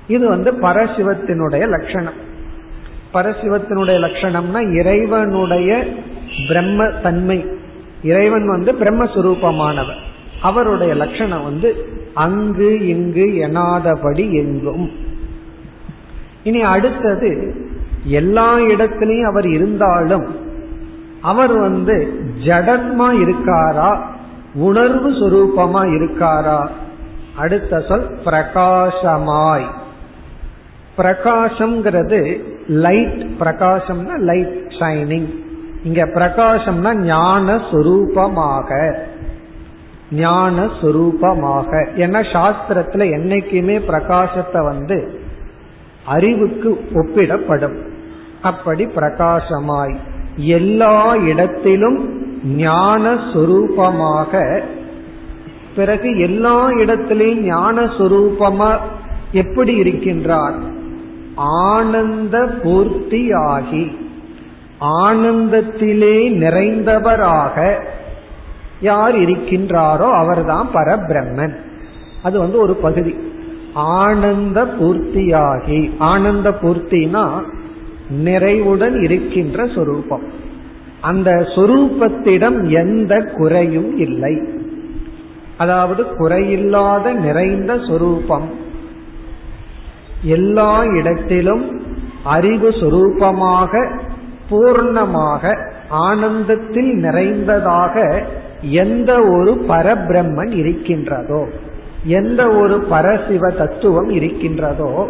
[0.06, 2.26] இது வந்து பரசிவத்தினுடைய லட்சணம்.
[3.14, 5.84] பரசிவத்தினுடைய லட்சணம்னா இறைவனுடைய
[6.48, 7.44] பிரம்ம தன்மை.
[8.02, 10.06] இறைவன் வந்து பிரம்மஸ்வரூபமானவர்.
[10.42, 11.76] அவருடைய லட்சணம் வந்து
[12.14, 15.06] அங்கு இங்கு எனாதபடி எங்கும்.
[16.48, 17.30] இனி அடுத்தது
[18.18, 20.26] எல்லா இடத்திலையும் அவர் இருந்தாலும்
[21.30, 21.96] அவர் வந்து
[22.46, 23.90] ஜடத்மா இருக்காரா?
[24.54, 26.60] உணர்வு சுரூபமா இருக்காரா?
[27.36, 29.68] அடுத்த சொல் பிரகாசமாய்.
[30.98, 32.20] பிரகாசம்ங்கிறது
[32.84, 35.28] லைட் பிரகாசம்னா லைட் ஷைனிங்
[35.84, 38.70] இங்க பிரகாசம்னா ஞான சுரூபமாக.
[40.12, 41.70] ஞான சுரூபமாக.
[41.96, 44.98] ஏன்னா சாஸ்திரத்துல என்னைக்குமே பிரகாசத்தை வந்து
[46.08, 47.76] அறிவுக்கு ஒப்பிடப்படும்.
[48.42, 49.94] அப்படி பிரகாசமாய்
[50.36, 51.98] எல்லா இடத்திலும்
[52.56, 54.62] ஞான சுரூபமாக
[55.76, 58.70] பிறகு எல்லா இடத்திலையும் ஞான சுரூபமா
[59.32, 60.58] எப்படி இருக்கின்றார்?
[61.36, 63.84] ஆனந்த பூர்த்தியாகி
[64.80, 67.56] ஆனந்தத்திலே நிறைந்தவராக
[68.80, 71.54] யார் இருக்கின்றாரோ அவர்தான் பரபிரம்மன்.
[72.22, 73.14] அது வந்து ஒரு பகுதி.
[73.74, 77.42] ஆனந்த பூர்த்தியாகி ஆனந்த பூர்த்தினா
[78.10, 80.22] நிறைவுடன் இருக்கின்ற சொரூபம்.
[81.00, 84.40] அந்த சொரூபத்திடம் எந்த குறையும் இல்லை.
[85.58, 88.50] அதாவது குறையில்லாத நிறைந்த சொரூபம்.
[90.22, 91.82] எல்லா இடத்திலும்
[92.24, 94.00] அறிவு சொரூபமாக
[94.50, 98.24] பூர்ணமாக ஆனந்தத்தில் நிறைந்ததாக
[98.60, 101.48] எந்த ஒரு பரபிரம்மன் இருக்கின்றதோ.
[102.04, 105.08] எந்த ஒரு பரசிவ தத்துவம் இருக்கின்றதோ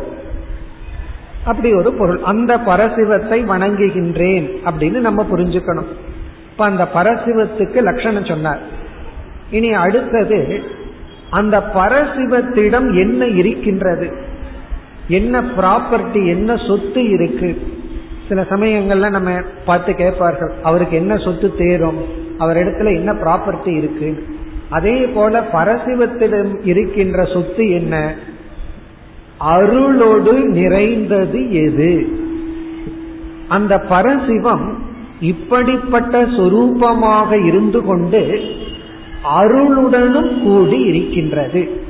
[1.45, 2.21] அப்படி ஒரு பொருள்.
[2.23, 5.87] அந்த பரசிவத்தை வணங்குகின்றேன் அப்படின்னு நம்ம புரிஞ்சுக்கணும்.
[6.51, 8.59] இப்ப அந்த பரசிவத்துக்கு லட்சணம் சொன்னார்.
[9.51, 10.63] இனி அடுத்தது
[11.31, 14.13] அந்த பரசிவத்திடம் என்ன இருக்கின்றது?
[15.09, 17.63] என்ன ப்ராப்பர்ட்டி என்ன சொத்து இருக்கு?
[18.29, 21.99] சில சமயங்கள்ல நம்ம பார்த்து கேட்பார்கள் அவருக்கு என்ன சொத்து தேரும்
[22.39, 24.25] அவர் இடத்துல என்ன ப்ராப்பர்ட்டி இருக்கு?
[24.71, 28.15] அதே போல பரசிவத்திடம் இருக்கின்ற சொத்து என்ன?
[29.49, 32.09] அருளோடு நிறைந்தது எது?
[33.49, 34.75] அந்த பரசிவம்
[35.21, 38.41] இப்படிப்பட்ட சொரூபமாக இருந்து கொண்டு
[39.39, 41.81] அருளுடனும் கூடி இருக்கின்றது.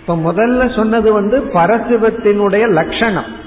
[0.00, 3.42] இப்ப முதல்ல சொன்னது வந்து பரசிவத்தினுடைய லட்சணம்.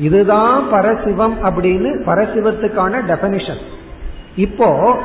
[0.00, 3.60] இதுதான் பரசிவம் அப்படின்னு பரசிவத்துக்கான டெபனிஷன்
[4.36, 4.98] இப்போ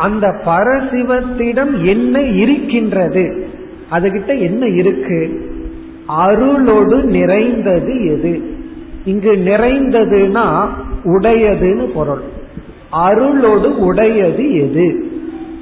[0.00, 3.48] அந்த பரசிவத்திடம் என்ன இருக்கின்றது?
[3.90, 5.20] அதுகிட்ட என்ன இருக்கு?
[6.08, 8.42] அருளோடு நிறைந்தது எது?
[9.04, 10.68] இங்கு நிறைந்ததுன்னா
[11.04, 12.22] உடையதுன்னு பொருள்.
[12.92, 15.04] அருளோடு உடையது எது?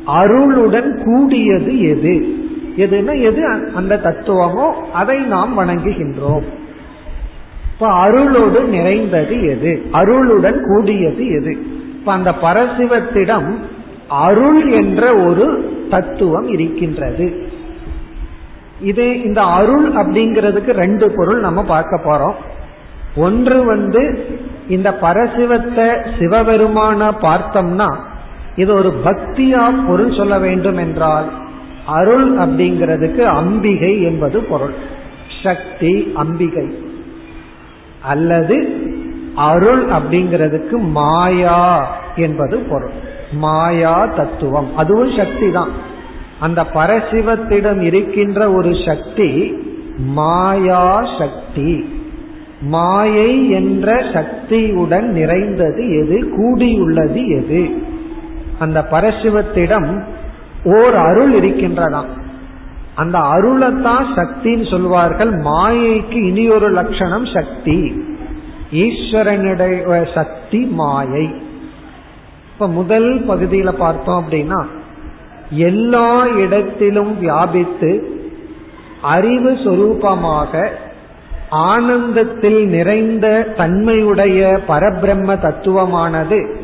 [0.07, 2.15] அருளுடன் கூடியது எது?
[2.77, 3.47] எதுனா எது?
[3.75, 6.47] அந்த தத்துவமோ அதை நாம் வணங்குகின்றோம்.
[7.73, 9.83] இப்ப அருளோடு நிறைந்தது எது?
[9.93, 11.57] அருளுடன் கூடியது எது?
[11.99, 13.49] இப்ப அந்த பரசிவத்திடம்
[14.09, 17.53] அருள் என்ற ஒரு தத்துவம் இருக்கின்றது.
[18.81, 22.35] இது இந்த அருள் அப்படிங்கிறதுக்கு ரெண்டு பொருள் நம்ம பார்க்க போறோம்.
[23.19, 24.29] ஒன்று வந்து
[24.69, 27.97] இந்த பரசிவத்தை சிவபெருமான பார்த்தோம்னா
[28.57, 31.31] இது ஒரு பக்தியா பொருள் சொல்ல வேண்டும் என்றால்
[31.87, 34.75] அருள் அப்படிங்கிறதுக்கு அம்பிகை என்பது பொருள்.
[35.43, 36.79] சக்தி அம்பிகை.
[38.03, 38.69] அல்லது
[39.35, 43.08] அருள் அப்படிங்கிறதுக்கு மாயா என்பது பொருள்.
[43.33, 44.77] மாயா தத்துவம்.
[44.77, 45.69] அதுவும் சக்தி தான்
[46.41, 49.55] அந்த பரசிவத்திடம் இருக்கின்ற ஒரு சக்தி
[49.99, 51.97] மாயா சக்தி.
[52.61, 56.35] மாயை என்ற சக்தியுடன் நிறைந்தது எது?
[56.37, 57.83] கூடியுள்ளது எது?
[58.59, 60.03] அந்த பரசிவத்திடம்
[60.65, 62.07] ஓர் அருள் இருக்கின்றதாம்.
[62.95, 65.31] அந்த அருளைத்தான் சக்தின்னு சொல்வார்கள்.
[65.31, 68.03] மாயைக்கு இனி ஒரு லட்சணம் சக்தி.
[68.73, 71.47] ஈஸ்வரனுடைய சக்தி மாயை.
[72.59, 74.65] இப்ப முதல் பகுதியில பார்த்தோம் அப்படின்னா
[75.51, 77.91] எல்லா இடத்திலும் வியாபித்து
[79.03, 80.69] அறிவு சொரூபமாக
[81.51, 86.57] ஆனந்தத்தில் நிறைந்த தன்மையுடைய பரபிரம்ம தத்துவமானது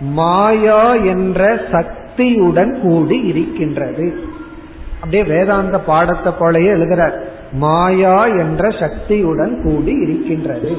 [0.00, 4.22] மாயா என்ற சக்தியுடன் கூடி இருக்கின்றது.
[4.94, 7.18] அப்படியே வேதாந்த பாடத்தை போலயே எழுதுறார்
[7.52, 10.78] மாயா என்ற சக்தியுடன் கூடி இருக்கின்றது.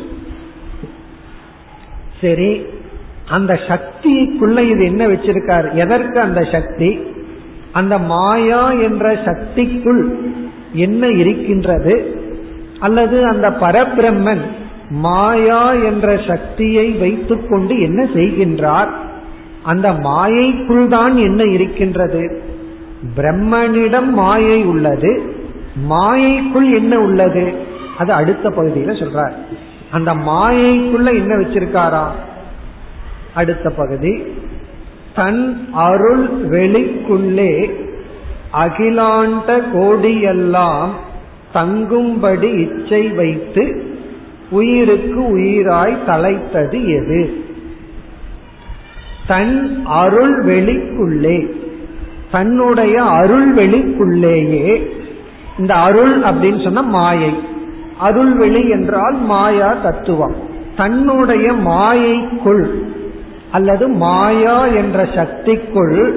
[2.21, 2.65] சரி
[3.29, 5.73] அந்த சக்திக்குள்ள இது என்ன வச்சிருக்கார்?
[5.73, 6.99] எதற்கு அந்த சக்தி?
[7.71, 10.15] அந்த மாயா என்ற சக்திக்குள்
[10.73, 12.17] என்ன இருக்கின்றது?
[12.79, 14.41] அல்லது அந்த பரபிரம்மன்
[14.89, 18.87] மாயா என்ற சக்தியை வைத்துக்கொண்டு என்ன செய்கின்றார்?
[19.63, 22.41] அந்த மாயைக்குள் தான் என்ன இருக்கின்றது?
[23.15, 25.21] பிரம்மனிடம் மாயை உள்ளது.
[25.75, 27.53] மாயைக்குள் என்ன உள்ளது?
[27.97, 29.31] அது அடுத்த பகுதியில சொல்றார்.
[29.91, 32.03] அந்த மாயைக்குள்ள என்ன வச்சிருக்காரா?
[33.35, 34.23] அடுத்த பகுதி.
[35.15, 37.71] தன் அருள் வெளிக்குள்ளே
[38.53, 40.89] அகிலாண்ட கோடியெல்லாம்
[41.53, 43.83] தங்கும்படி இச்சை வைத்து
[44.49, 47.43] உயிருக்கு உயிராய் தலைத்தது எது?
[49.27, 51.51] தன் அருள் வெளிக்குள்ளே
[52.31, 54.91] தன்னுடைய அருள் வெளிக்குள்ளேயே
[55.57, 57.33] இந்த அருள் அப்படின்னு சொன்ன மாயை.
[58.03, 60.35] அருள்வெளி என்றால் மாயா தத்துவம்.
[60.75, 62.88] தன்னுடைய மாயைக்குள்
[63.51, 66.11] அல்லது மாயா என்ற சக்திக்குள்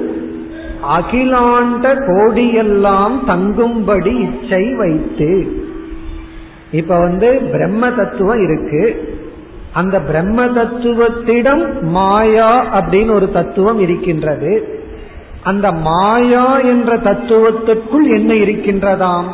[0.97, 5.61] அகிலாண்ட கோடியெல்லாம் தங்கும்படி இச்சை வைத்து.
[6.71, 9.13] இப்ப வந்து பிரம்ம தத்துவம் இருக்கு.
[9.73, 14.81] அந்த பிரம்ம தத்துவத்திடம் மாயா அப்படின்னு ஒரு தத்துவம் இருக்கின்றது.
[15.43, 19.25] அந்த மாயா என்ற தத்துவத்திற்குள் என்ன இருக்கின்றதாம்?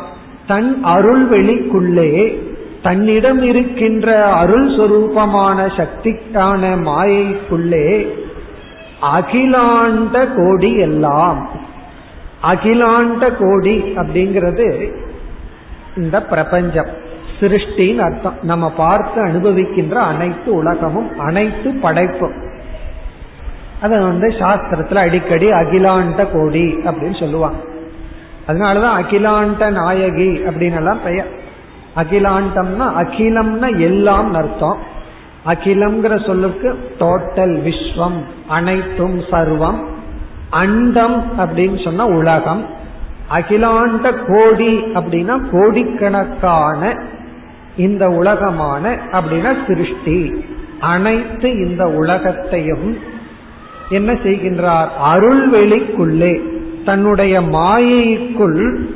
[0.46, 2.38] தன் அருள் வெளிக்குள்ளே
[2.82, 8.08] தன்னிடம் இருக்கின்ற அருள் சொரூபமான சக்திக்கான மாயைக்குள்ளே
[9.02, 11.48] அகிலாண்ட கோடி எல்லாம்.
[12.42, 14.94] அகிலாண்ட கோடி அப்படிங்கிறது
[15.96, 16.86] இந்த பிரபஞ்சம்.
[17.40, 18.34] சிருஷ்டின்னு அர்த்தம்.
[18.42, 22.34] நம்ம பார்த்து அனுபவிக்கின்ற அனைத்து உலகமும் அனைத்து படைப்பும்.
[23.80, 27.58] அதை வந்து சாஸ்திரத்துல அடிக்கடி அகிலாண்ட கோடி அப்படின்னு சொல்லுவாங்க.
[28.48, 31.38] அதனாலதான் அகிலாண்ட நாயகி அப்படின்னு எல்லாம் பெயர்.
[31.96, 34.76] அகிலாண்டம்னா அகிலம்னா எல்லாம் அர்த்தம்.
[35.46, 39.84] அகிலம்ங்கிற சொல்லுக்கு டோட்டல் விஸ்வம் அனைத்தும் சர்வம்
[40.50, 42.66] அண்டம் அப்படின்னு சொன்னா உலகம்.
[43.32, 47.02] அகிலாண்ட கோடி அப்படின்னா கோடிக்கணக்கான
[47.76, 50.44] இந்த உலகமான அப்படின்னா சிருஷ்டி.
[50.80, 52.98] அனைத்து இந்த உலகத்தையும்
[53.90, 54.88] என்ன செய்கின்றார்?
[55.04, 56.40] அருள்வெளிக்குள்ளே
[56.84, 58.90] தன்னுடைய மாயைக்குள்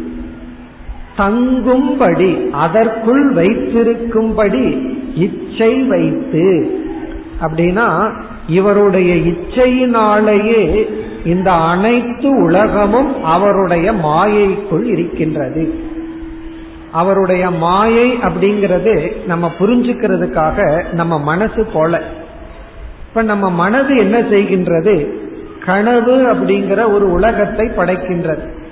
[1.18, 6.78] தங்கும்படி அதற்குள் வைத்திருக்கும்படி இச்சை வைத்து.
[7.42, 8.12] அப்படின்னா
[8.48, 10.86] இவருடைய இச்சையினாலேயே
[11.24, 15.74] இந்த அனைத்து உலகமும் அவருடைய மாயைக்குள் இருக்கின்றது.
[16.92, 22.02] அவருடைய மாயை அப்படிங்கிறது நம்ம புரிஞ்சுக்கிறதுக்காக நம்ம மனசு போல.
[23.08, 25.06] இப்ப நம்ம மனது என்ன செய்கின்றது?
[25.64, 28.63] கனவு அப்படிங்கிற ஒரு உலகத்தை படைக்கின்றது.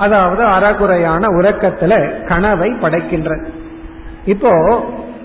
[0.00, 3.46] அதாவது அறகுறையான உறக்கத்துல கனவை படைக்கின்றது
[4.24, 4.84] இப்போ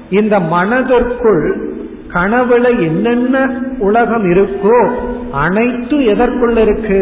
[0.09, 1.73] இந்த மனதிற்குள்
[2.13, 4.91] கனவுல என்னென்ன உலகம் இருக்கோ
[5.31, 6.99] அனைத்து எதற்குள்ள இருக்கு?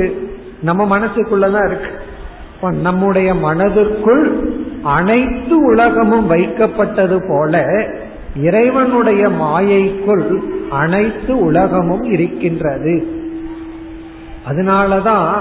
[0.61, 1.91] நம்ம மனசுக்குள்ளதான் இருக்கு.
[2.81, 7.65] நம்முடைய மனதிற்குள் அனைத்து உலகமும் வைக்கப்பட்டது போல
[8.35, 13.07] இறைவனுடைய மாயைக்குள் அனைத்து உலகமும் இருக்கின்றது.
[14.49, 15.31] அதனாலதான்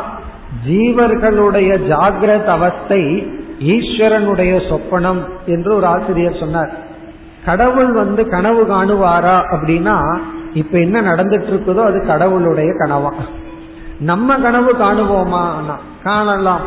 [0.68, 3.26] ஜீவர்களுடைய ஜாகிரத அவஸ்தை
[3.60, 6.70] ஈஸ்வரனுடைய சொப்பனம் என்று ஒரு ஆசிரியர் சொன்னார்.
[7.44, 10.18] கடவுள் வந்து கனவு காணுவாரா அப்படின்னா
[10.54, 13.10] இப்ப என்ன நடந்துட்டு இருக்குதோ அது கடவுளுடைய கனவா.
[14.00, 15.48] நம்ம கனவு காணுவோமா?
[16.04, 16.60] காணலாம்.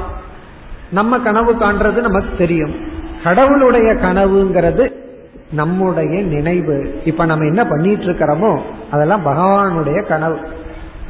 [0.91, 2.75] நம்ம கனவு காண்றது நமக்கு தெரியும்.
[3.23, 4.91] கடவுளுடைய கனவுங்கிறது
[5.51, 7.01] நம்முடைய நினைவு.
[7.05, 8.59] இப்ப நம்ம என்ன பண்ணிட்டு இருக்கிறோமோ
[8.91, 10.37] அதெல்லாம் பகவானுடைய கனவு.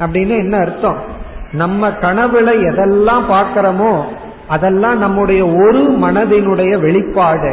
[0.00, 1.15] அப்படின்னு என்ன அர்த்தம்?
[1.56, 4.02] நம்ம கனவுல எதெல்லாம் பார்க்கிறோமோ
[4.48, 7.52] அதெல்லாம் நம்முடைய ஒரு மனதினுடைய வெளிப்பாடு.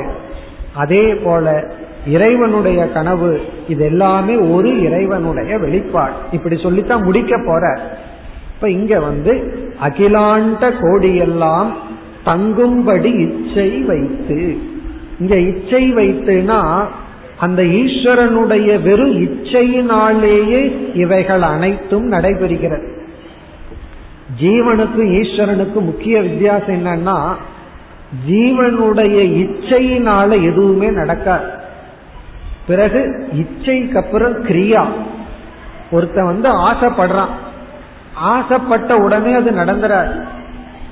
[0.74, 1.72] அதே போல
[2.08, 6.14] இறைவனுடைய கனவு இது எல்லாமே ஒரு இறைவனுடைய வெளிப்பாடு.
[6.32, 7.80] இப்படி சொல்லித்தான் முடிக்க போற.
[8.56, 9.34] இப்ப இங்க வந்து
[9.84, 11.70] அகிலாண்ட கோடியெல்லாம்
[12.26, 14.58] தங்கும்படி இச்சை வைத்து.
[15.20, 16.62] இங்க இச்சை வைத்துனா
[17.38, 20.62] அந்த ஈஸ்வரனுடைய வெறும் இச்சையினாலேயே
[20.94, 23.02] இவைகள் அனைத்தும் நடைபெறுகிறது.
[24.42, 27.36] ஜீவனுக்கும் ஈஸ்வரனுக்கும் முக்கிய வித்தியாசம் என்னன்னா
[28.30, 31.46] ஜீவனுடைய இச்சையினால எதுவுமே நடக்காது.
[32.68, 34.86] பிறகு இச்சைக்கு அப்புறம் கிரியா.
[35.92, 37.34] ஒருத்தன் வந்து ஆசைப்படுறான்.
[38.14, 40.24] ஆசைப்பட்ட உடனே அது நடந்துறாரு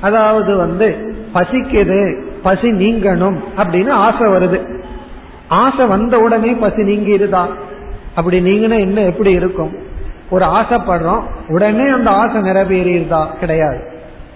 [0.01, 4.79] அதாவது வந்து பசிக்குது பசி நீங்கணும் அப்படின்னு ஆசை வருது.
[5.47, 7.45] ஆசை வந்த உடனே பசி நீங்கிருதா
[8.15, 9.89] அப்படி நீங்கன்னா என்ன எப்படி இருக்கும்?
[10.31, 13.81] ஒரு ஆசைப்படுறோம் உடனே அந்த ஆசை நிறைவேறியதா கிடையாது.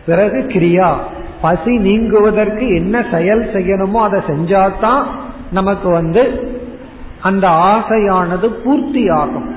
[0.05, 0.93] பிறகு கிரியா.
[1.41, 5.03] பசி நீங்குவதற்கு என்ன செயல் செய்யணுமோ அதை செஞ்சாதான்
[5.51, 6.23] நமக்கு வந்து
[7.21, 9.49] அந்த ஆசையானது பூர்த்தி ஆகும்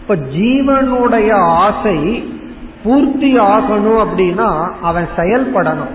[0.00, 2.28] இப்ப ஜீவனுடைய ஆசை
[2.84, 5.94] பூர்த்தி ஆகணும் அப்படின்னா அவன் செயல்படணும்.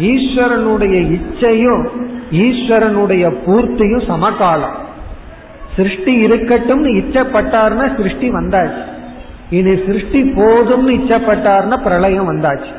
[0.00, 1.86] ஈஸ்வரனுடைய இச்சையும்
[2.32, 4.76] ஈஸ்வரனுடைய பூர்த்தியும் சமகாலம்.
[5.76, 8.96] சிருஷ்டி இருக்கட்டும்னு இச்சப்பட்டார்னா சிருஷ்டி வந்தாச்சு.
[9.50, 12.72] இனி சிருஷ்டி போதும்னு இச்சப்பட்டார்னா பிரளயம் வந்தாச்சு.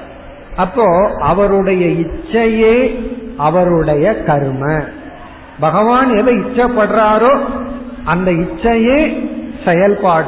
[0.55, 2.99] அப்போ அவருடைய இச்சையே
[3.37, 4.79] அவருடைய கர்ம.
[5.59, 7.39] பகவான் எதை இச்சப்படுறாரோ
[8.05, 9.29] அந்த இச்சையே
[9.65, 10.27] செயல்பாடு.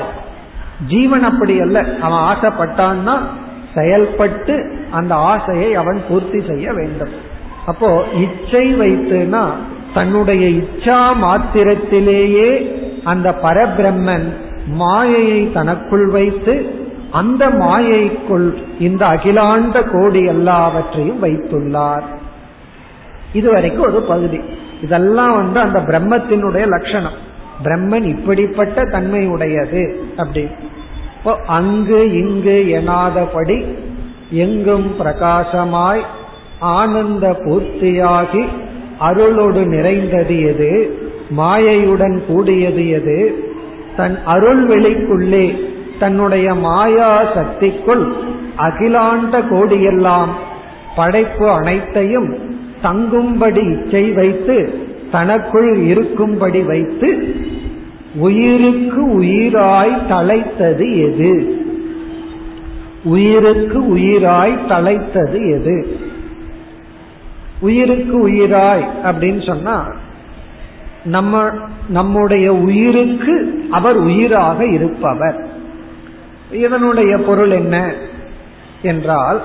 [0.88, 1.86] ஜீவன் அப்படி அல்ல.
[2.01, 3.19] அவன் ஆசைப்பட்டான்னா
[3.75, 7.30] செயல்பட்டு அந்த ஆசையை அவன் பூர்த்தி செய்ய வேண்டும்.
[7.65, 9.49] அப்போ இச்சை வைத்துனா
[9.93, 14.34] தன்னுடைய இச்சா மாத்திரத்திலேயே அந்த பரபிரம்மன்
[14.71, 16.79] மாயையை தனக்குள் வைத்து
[17.12, 22.03] அந்த மாயைக்குள் இந்த அகிலாண்ட கோடி எல்லாவற்றையும் வைத்துள்ளார்.
[23.34, 24.39] இதுவரைக்கும் ஒரு பகுதி.
[24.81, 27.29] இதெல்லாம் வந்து அந்த பிரம்மத்தினுடைய லட்சணம்.
[27.63, 30.47] பிரம்மன் இப்படிப்பட்ட தன்மை உடையது அப்படி.
[31.17, 33.75] இப்போ அங்கு இங்கு எனாதபடி
[34.29, 36.01] எங்கும் பிரகாசமாய்
[36.60, 38.47] ஆனந்த பூர்த்தியாகி
[38.99, 40.99] அருளோடு நிறைந்தது எது?
[41.38, 43.45] மாயையுடன் கூடியது எது?
[43.97, 45.45] தன் அருள்வெளிக்குள்ளே
[45.99, 48.06] தன்னுடைய மாயா சக்திக்குள்
[48.58, 50.32] அகிலாண்ட கோடியெல்லாம்
[50.95, 52.30] படைப்பு அனைத்தையும்
[52.82, 54.56] தங்கும்படி இச்சை வைத்து
[55.12, 57.10] தனக்குள் இருக்கும்படி வைத்து
[58.19, 61.34] உயிருக்கு உயிராய் தலைத்தது எது?
[63.04, 65.75] உயிருக்கு உயிராய் தலைத்தது எது?
[67.60, 69.77] உயிருக்கு உயிராய் அப்படின்னு சொன்னா
[71.03, 71.49] நம்ம
[71.89, 75.47] நம்முடைய உயிருக்கு அவர் உயிராக இருப்பவர்.
[76.51, 77.93] இதனுடைய பொருள் என்ன
[78.81, 79.41] என்றால்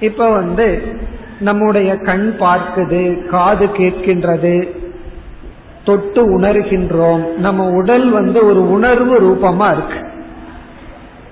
[0.00, 0.98] இப்ப வந்து
[1.40, 4.68] நம்முடைய கண் பார்க்குது காது கேட்கின்றது
[5.84, 7.34] தொட்டு உணர்கின்றோம்.
[7.36, 10.08] நம்ம உடல் வந்து ஒரு உணர்வு ரூபமா இருக்கு.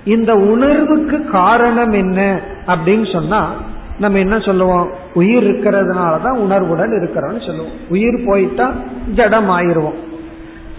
[0.05, 3.53] இந்த உணர்வுக்கு காரணம் என்ன அப்படின்னு சொன்னா
[4.01, 4.89] நம்ம என்ன சொல்லுவோம்?
[5.15, 7.71] உயிர் இருக்கிறதுனாலதான் உணர்வுடன் இருக்கிறோம்னு சொல்லுவோம்.
[7.89, 8.75] உயிர் போயிட்டா
[9.15, 9.99] ஜடம் ஆயிருவோம்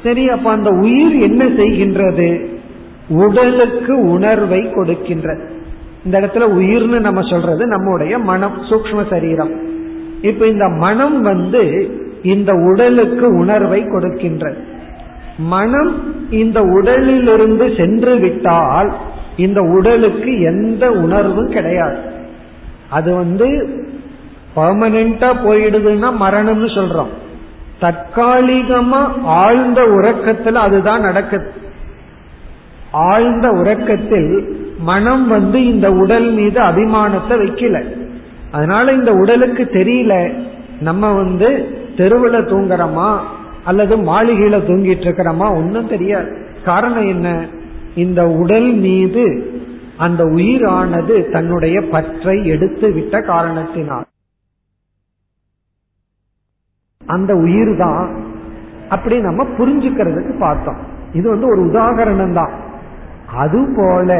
[0.04, 2.46] சரி அப்ப அந்த உயிர் என்ன செய்கின்றது?
[3.10, 5.48] உடலுக்கு உணர்வை கொடுக்கின்றது.
[6.06, 9.68] இந்த இடத்துல உயிர்னு நம்ம சொல்றது நம்முடைய மனம் சூக்ம சரீரம்.
[10.22, 11.64] இப்ப இந்த மனம் வந்து
[12.24, 14.58] இந்த உடலுக்கு உணர்வை கொடுக்கின்றது.
[15.38, 18.94] மனம் இந்த உடலிலிருந்து சென்று விட்டால்
[19.38, 22.18] இந்த உடலுக்கு எந்த உணர்வும் கிடையாது.
[22.90, 23.46] அது வந்து
[24.56, 27.12] பர்மனண்டா போயிடுதுன்னா மரணம்னு சொல்றோம்.
[27.82, 31.52] தற்காலிகமா ஆழ்ந்த உறக்கத்துல அதுதான் நடக்குது.
[32.92, 37.84] ஆழ்ந்த உறக்கத்தில் மனம் வந்து இந்த உடல் மீது அபிமானத்தை வைக்கல.
[38.52, 40.34] அதனால இந்த உடலுக்கு தெரியல
[40.82, 43.18] நம்ம வந்து தெருவில் தூங்குறோமா
[43.64, 46.48] அல்லது மாளிகையில தூங்கிட்டு இருக்கிறோமா ஒன்னும் தெரியாது.
[46.66, 47.46] காரணம் என்ன?
[47.96, 49.54] இந்த உடல் மீது
[50.00, 54.06] அந்த உயிரானது தன்னுடைய பற்றை எடுத்து விட்ட காரணத்தினால்.
[57.08, 58.16] அந்த உயிர் தான்
[58.90, 60.78] அப்படி நம்ம புரிஞ்சுக்கிறதுக்கு பார்த்தோம்.
[61.14, 62.50] இது வந்து ஒரு உதாகரணம் தான்
[63.36, 64.18] அது போல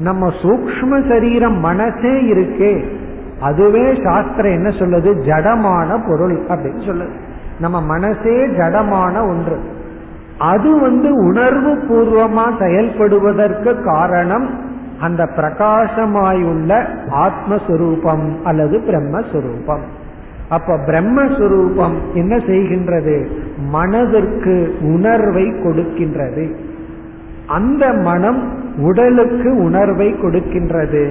[0.00, 2.84] நம்ம சூக்ம சரீரம் மனசே இருக்கே
[3.40, 5.10] அதுவே சாஸ்திரம் என்ன சொல்லுது?
[5.28, 7.14] ஜடமான பொருள் அப்படின்னு சொல்லுது.
[7.60, 9.56] நம்ம மனசே ஜடமான ஒன்று.
[10.38, 14.63] அது வந்து உணர்வு பூர்வமா செயல்படுவதற்கு காரணம்
[15.04, 16.72] அந்த பிரகாசமாயுள்ள
[17.26, 19.84] ஆத்மஸ்வரூபம் அல்லது பிரம்மஸ்வரூபம்.
[20.48, 23.16] அப்ப பிரம்மஸ்வரூபம் என்ன செய்கின்றது?
[23.70, 26.44] மனதிற்கு உணர்வை கொடுக்கின்றது.
[27.46, 28.40] அந்த மனம்
[28.78, 31.04] உடலுக்கு உணர்வை கொடுக்கின்றது.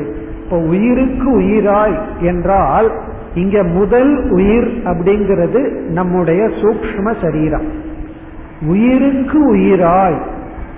[0.44, 2.90] இப்ப உயிருக்கு உயிராய் என்றால்
[3.34, 7.68] இங்க முதல் உயிர் அப்படிங்கிறது நம்முடைய சூக்ம சரீரம்.
[8.68, 10.20] உயிருக்கு உயிராய்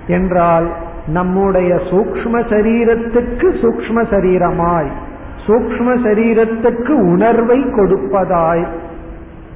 [0.06, 0.68] என்றால்
[1.08, 4.88] நம்முடைய சூக்ம சரீரத்துக்கு சூக்ம சரீரமாய்
[5.46, 8.66] சூக்ம சரீரத்துக்கு உணர்வை கொடுப்பதாய்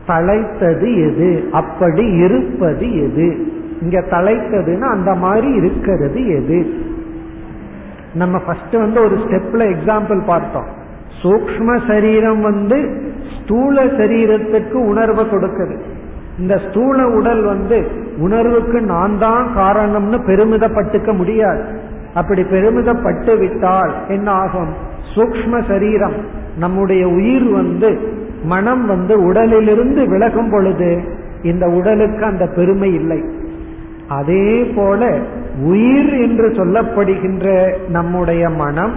[0.06, 1.48] தலைத்தது எது?
[1.52, 3.46] அப்படி இருப்பது எது?
[3.82, 6.74] இங்க தலைத்ததுன்னா அந்த மாதிரி இருக்கிறது எது?
[8.14, 10.66] நம்ம ஃபர்ஸ்ட் வந்து ஒரு ஸ்டெப்ல எக்ஸாம்பிள் பார்த்தோம்.
[11.22, 13.02] சூக்ம சரீரம் வந்து
[13.40, 15.78] ஸ்தூல சரீரத்துக்கு உணர்வை கொடுக்குது.
[16.40, 17.79] இந்த ஸ்தூல உடல் வந்து
[18.19, 21.62] உணர்வுக்கு நான் தான் காரணம்னு பெருமிதப்பட்டுக்க முடியாது.
[22.14, 24.73] அப்படி பெருமிதப்பட்டு விட்டால் என்ன ஆகும்?
[25.14, 26.17] சூக்ம சரீரம்
[26.58, 27.90] நம்முடைய உயிர் வந்து
[28.44, 30.90] மனம் வந்து உடலிலிருந்து விலகும் பொழுது
[31.42, 33.21] இந்த உடலுக்கு அந்த பெருமை இல்லை.
[34.08, 35.10] அதே போல
[35.62, 37.46] உயிர் என்று சொல்லப்படுகின்ற
[37.88, 38.94] நம்முடைய மனம்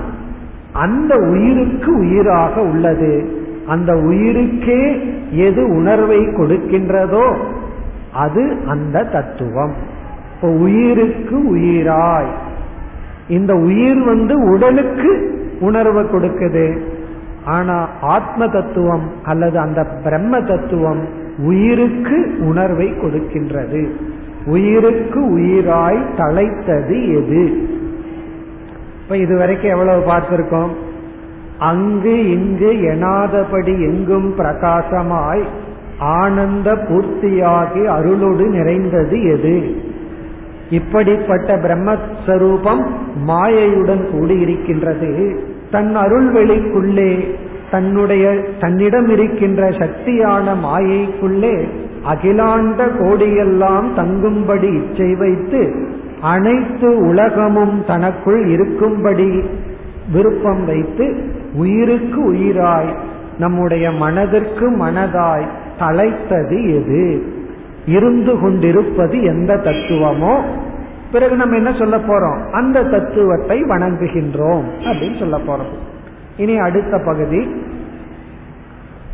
[0.73, 3.13] அந்த உயிருக்கு உயிராக உள்ளது.
[3.67, 7.35] அந்த உயிருக்கே எது உணர்வை கொடுக்கின்றதோ
[8.13, 9.73] அது அந்த தத்துவம்.
[10.35, 12.31] இப்போ உயிருக்கு உயிராய்.
[13.27, 16.79] இந்த உயிர் வந்து உடலுக்கு உணர்வை கொடுக்குது.
[17.45, 21.07] ஆனா ஆத்ம தத்துவம் அல்லது அந்த பிரம்ம தத்துவம்
[21.37, 23.89] உயிருக்கு உணர்வை கொடுக்கின்றது.
[24.45, 27.67] உயிருக்கு உயிராய் தலைத்தது எது?
[29.03, 30.69] இப்ப இதுவரைக்கும் எவ்வளவு பார்த்திருக்கோம்?
[31.63, 35.43] அங்கு இங்கு எனாதபடி எங்கும் பிரகாசமாய்
[35.99, 39.55] ஆனந்த பூர்த்தியாகி அருளோடு நிறைந்தது எது?
[40.69, 42.83] இப்படிப்பட்ட பிரம்மஸ்வரூபம்
[43.27, 45.11] மாயையுடன் கூடியிருக்கின்றது.
[45.71, 47.11] தன் அருள்வெளிக்குள்ளே
[47.71, 48.25] தன்னுடைய
[48.59, 51.55] தன்னிடம் இருக்கின்ற சக்தியான மாயைக்குள்ளே
[52.03, 55.61] அகிலாண்ட கோடியெல்லாம் தங்கும்படி இச்சை வைத்து
[56.21, 59.29] அனைத்து உலகமும் தனக்குள் இருக்கும்படி
[60.13, 61.05] விருப்பம் வைத்து
[61.53, 62.95] உயிருக்கு உயிராய்
[63.39, 65.47] நம்முடைய மனதிற்கு மனதாய்
[65.79, 67.23] தலைத்தது எது?
[67.85, 70.41] இருந்து கொண்டிருப்பது எந்த தத்துவமோ?
[71.11, 72.51] பிறகு நம்ம என்ன சொல்ல போறோம்?
[72.51, 75.77] அந்த தத்துவத்தை வணங்குகின்றோம் அப்படின்னு சொல்ல போறோம்.
[76.37, 77.55] இனி அடுத்த பகுதி.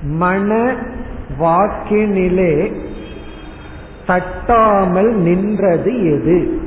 [0.03, 0.75] மன
[1.39, 2.71] வாக்கினிலே
[4.07, 6.61] தட்டாமல் நின்றது எது?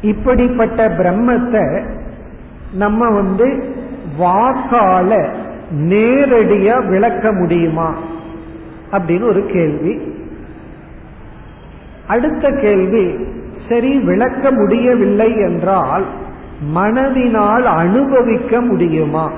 [0.00, 1.82] இப்படிப்பட்ட பிரம்மத்தை
[2.72, 3.64] நம்ம வந்து
[4.18, 5.34] வாக்கால
[5.78, 7.94] நேரடியா விளக்க முடியுமா?
[8.92, 10.00] அப்படின்னு ஒரு கேள்வி.
[12.06, 13.26] அடுத்த கேள்வி
[13.68, 16.04] சரி விளக்க முடியவில்லை என்றால்
[16.74, 19.32] மனதினால் அனுபவிக்க முடியுமா?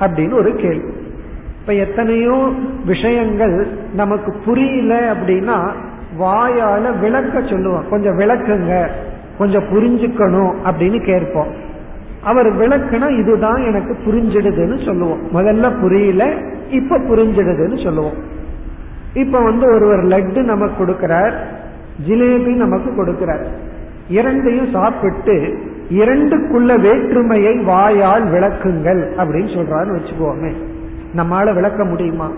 [0.00, 0.92] அப்படின்னு ஒரு கேள்வி.
[1.60, 2.52] இப்ப எத்தனையோ
[2.84, 5.72] விஷயங்கள் நமக்கு புரியல அப்படின்னா
[6.20, 8.88] வாயால விளக்க சொல்லுவோம் கொஞ்சம் விளக்குங்க
[9.38, 11.66] கொஞ்சம் புரிஞ்சுக்கணும் அப்படின்னு கேட்போம்.
[12.22, 15.18] அவர் விளக்குனா இதுதான் எனக்கு புரிஞ்சிடுதுன்னு சொல்லுவோம்.
[15.34, 16.34] முதல்ல புரியல
[16.70, 18.12] இப்ப புரிஞ்சிடுதுன்னு சொல்லுவோம்.
[19.14, 21.32] இப்ப வந்து ஒருவர் லட்டு நமக்கு கொடுக்கிறார்
[22.08, 23.44] ஜிலேபி நமக்கு கொடுக்கிறார்.
[24.08, 25.58] இரண்டையும் சாப்பிட்டு
[25.90, 30.52] இரண்டுக்குள்ள வேற்றுமையை வாயால் விளக்குங்கள் அப்படின்னு சொல்றாருன்னு வச்சுக்கோமே.
[31.16, 32.30] நம்மால விளக்க முடியுமா?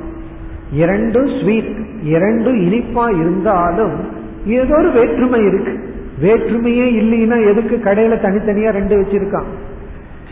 [0.72, 4.08] இரண்டும் ஸ்வீட் இரண்டும் இனிப்பா இருந்தாலும்
[4.46, 5.89] ஏதோ ஒரு வேற்றுமை இருக்கு.
[6.20, 9.44] வேற்றுமையே இல்லைன்னா எதுக்கு கடையில தனித்தனியா ரெண்டு வச்சிருக்கான்?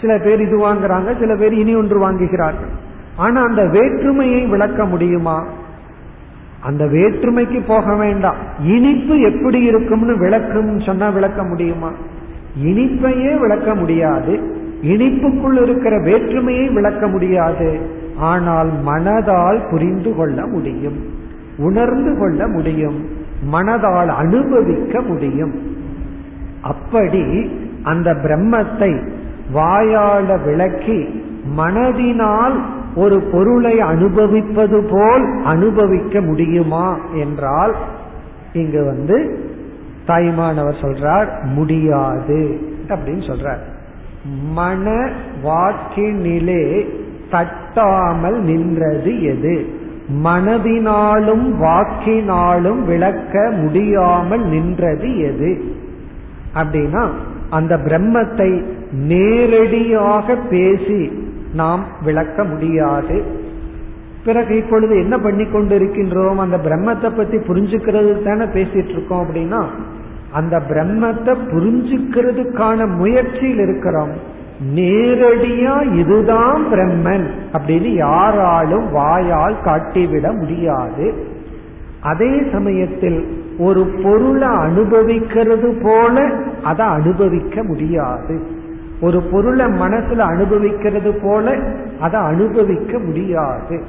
[0.01, 2.73] சில பேர் இது வாங்குறாங்க சில பேர் இனி ஒன்று வாங்குகிறார்கள்.
[3.17, 5.47] ஆனா அந்த வேற்றுமையை விளக்க முடியுமா?
[6.61, 8.37] அந்த வேற்றுமைக்கு போக வேண்டாம்.
[8.63, 11.91] இனிப்பு எப்படி இருக்கும்னு விளக்கும் சொன்னா விளக்க முடியுமா?
[12.65, 14.57] இனிப்பையே விளக்க முடியாது.
[14.83, 17.81] இனிப்புக்குள் இருக்கிற வேற்றுமையை விளக்க முடியாது.
[18.19, 20.99] ஆனால் மனதால் புரிந்து கொள்ள முடியும்.
[21.59, 23.27] உணர்ந்து கொள்ள முடியும்.
[23.53, 25.77] மனதால் அனுபவிக்க முடியும்.
[26.63, 27.51] அப்படி
[27.83, 29.09] அந்த பிரம்மத்தை
[29.55, 31.25] வாயால விளக்கி
[31.57, 32.63] மனதினால்
[32.95, 37.75] ஒரு பொருளை அனுபவிப்பது போல் அனுபவிக்க முடியுமா என்றால்
[38.53, 39.47] இங்கு வந்து
[40.07, 43.59] தாய்மானவர் சொல்றார் முடியாது அப்படின்னு சொல்றார்.
[44.53, 45.11] மன
[45.45, 46.87] வாக்கினிலே
[47.31, 49.78] தட்டாமல் நின்றது எது?
[50.13, 55.63] மனதினாலும் வாக்கினாலும் விளக்க முடியாமல் நின்றது எது?
[56.55, 57.09] அப்படின்னா
[57.51, 61.13] அந்த பிரம்மத்தை நேரடியாக பேசி
[61.55, 63.23] நாம் விளக்க முடியாது.
[64.25, 69.65] பிறகு இப்பொழுது என்ன பண்ணி கொண்டு இருக்கின்றோம் அந்த பிரம்மத்தை பத்தி புரிஞ்சுக்கிறது தானே பேசிட்டு இருக்கோம் அப்படின்னா
[70.33, 74.37] அந்த பிரம்மத்தை புரிஞ்சுக்கிறதுக்கான முயற்சியில் இருக்கிறோம்.
[74.75, 81.27] நேரடியா இதுதான் பிரம்மன் அப்படின்னு யாராலும் வாயால் காட்டிவிட முடியாது.
[82.03, 86.31] அதே சமயத்தில் ஒரு பொருளை அனுபவிக்கிறது போல
[86.65, 88.47] அதை அனுபவிக்க முடியாது.
[89.01, 91.59] ஒரு பொருளை மனசுல அனுபவிக்கிறது போல
[92.01, 93.85] அதை அனுபவிக்க முடியாது.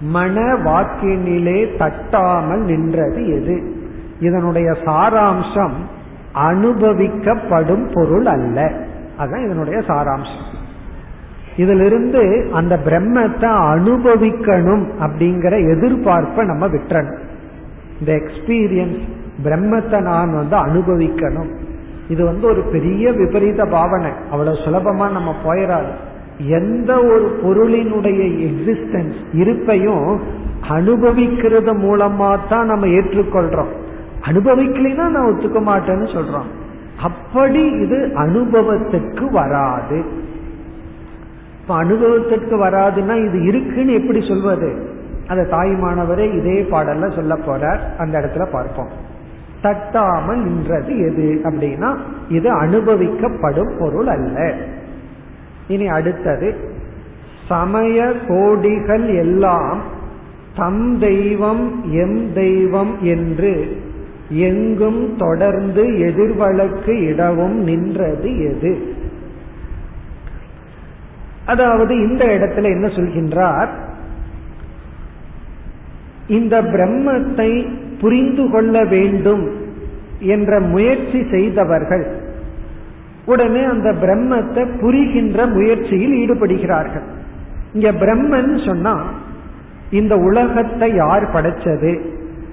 [0.00, 3.74] மன வாக்கினிலே தட்டாமல் நின்றது எது?
[4.20, 5.72] இதனுடைய சாராம்சம்
[6.34, 8.72] அனுபவிக்கப்படும் பொருள் அல்ல.
[9.22, 10.44] அதுதான் இதனுடைய சாராம்சம்.
[11.56, 17.24] இதிலிருந்து அந்த பிரம்மத்தை அனுபவிக்கணும் அப்படிங்கிற எதிர்பார்ப்பை நம்ம விட்டுறணும்.
[18.00, 19.02] இந்த எக்ஸ்பீரியன்ஸ்
[19.44, 21.50] பிரம்மத்தை நான் வந்து அனுபவிக்கணும்.
[22.08, 24.10] இது வந்து ஒரு பெரிய விபரீத பாவனை.
[24.30, 25.92] அவ்வளவு சுலபமா நம்ம போயிடாது.
[26.60, 30.08] எந்த ஒரு பொருளினுடைய எக்ஸிஸ்டன்ஸ் இருப்பையும்
[30.68, 33.72] அனுபவிக்கிறது மூலமா தான் நம்ம ஏற்றுக்கொள்றோம்.
[34.30, 36.50] அனுபவிக்கலைன்னா நான் ஒத்துக்க மாட்டேன்னு சொல்றோம்.
[37.02, 40.04] அப்படி இது அனுபவத்துக்கு வராது.
[41.62, 44.90] இப்ப அனுபவத்திற்கு வராதுன்னா இது இருக்குன்னு எப்படி சொல்வது?
[45.26, 47.78] அந்த தாய்மானவரே இதே பாடல்ல சொல்ல போறார்.
[47.98, 49.10] அந்த இடத்துல பார்ப்போம்.
[49.62, 51.96] தட்டாமல் நின்றது எது அப்படின்னா
[52.28, 54.54] இது அனுபவிக்கப்படும் பொருள் அல்ல.
[55.68, 56.70] இனி அடுத்தது
[57.48, 59.80] சமய கோடிகள் எல்லாம்
[60.56, 63.76] தம் தெய்வம் எம் தெய்வம் என்று
[64.32, 68.94] எங்கும் தொடர்ந்து எதிர்வழக்கு இடவும் நின்றது எது?
[71.46, 73.68] அதாவது இந்த இடத்துல என்ன சொல்கின்றார்?
[76.26, 79.50] இந்த பிரம்மத்தை புரிந்து கொள்ள வேண்டும்
[80.18, 82.20] என்ற முயற்சி செய்தவர்கள்
[83.24, 87.04] உடனே அந்த பிரம்மத்தை புரிகின்ற முயற்சியில் ஈடுபடுகிறார்கள்.
[87.72, 89.04] இங்க பிரம்மன் சொன்னா
[89.90, 92.11] இந்த உலகத்தை யார் படைச்சது?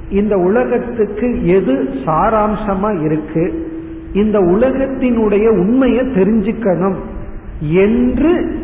[0.09, 1.73] இந்த உலகத்துக்கு எது
[2.05, 3.67] சாராம்சமா இருக்கு?
[4.13, 6.95] இந்த உலகத்தினுடைய உண்மையை தெரிஞ்சுக்கணும்
[7.59, 8.57] என்று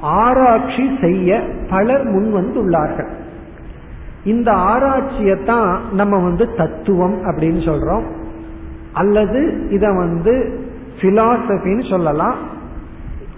[0.00, 1.40] ஆராய்ச்சி செய்ய
[1.70, 3.08] பலர் முன் வந்துள்ளார்கள்.
[4.24, 8.02] இந்த ஆராய்ச்சியை தான் நம்ம வந்து தத்துவம் அப்படின்னு சொல்றோம்.
[8.92, 10.60] அல்லது இத வந்து
[11.00, 12.34] பிலாசபின்னு சொல்லலாம்.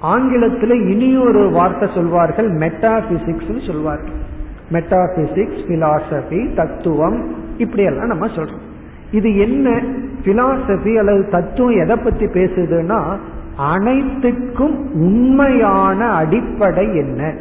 [0.00, 4.28] ஆங்கிலத்தில் இனியொரு வார்த்தை சொல்வார்கள் மெட்டாபிசிக்ஸ் சொல்வார்கள்.
[4.72, 8.68] மெட்டாபிசிக்ஸ் பிலாசபி தத்துவம் இப்படியெல்லாம் நம்ம சொல்றோம்.
[9.10, 9.82] இது என்ன
[10.24, 13.16] பிலாசபி அல்லது தத்துவம் எதை பத்தி பேசுதுன்னா
[13.56, 17.34] அனைத்துக்கும் உண்மையான அடிப்படை என்ன?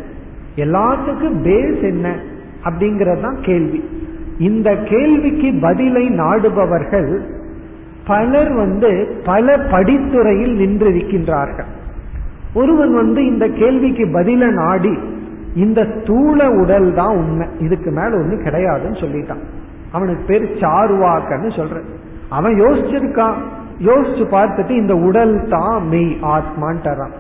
[0.55, 2.19] எல்லாத்துக்கும் பேஸ் என்ன?
[2.63, 3.83] அப்படிங்கறதுதான் கேள்வி.
[4.39, 7.19] இந்த கேள்விக்கு பதிலை நாடுபவர்கள்
[8.07, 11.67] பலர் வந்து பல படித்துறையில் நின்றிருக்கின்றார்கள்.
[12.53, 14.97] ஒருவன் வந்து இந்த கேள்விக்கு பதில நாடி
[15.55, 17.47] இந்த ஸ்தூல உடல் தான் உண்மை.
[17.59, 19.43] இதுக்கு மேல ஒண்ணு கிடையாதுன்னு சொல்லிட்டான்.
[19.91, 21.81] அவனுக்கு பேர் சாருவாக்கன்னு சொல்ற
[22.29, 23.33] அவன் யோசிச்சிருக்கான்.
[23.79, 27.11] யோசிச்சு பார்த்துட்டு இந்த உடல் தான் மெய் ஆத்மான்றான்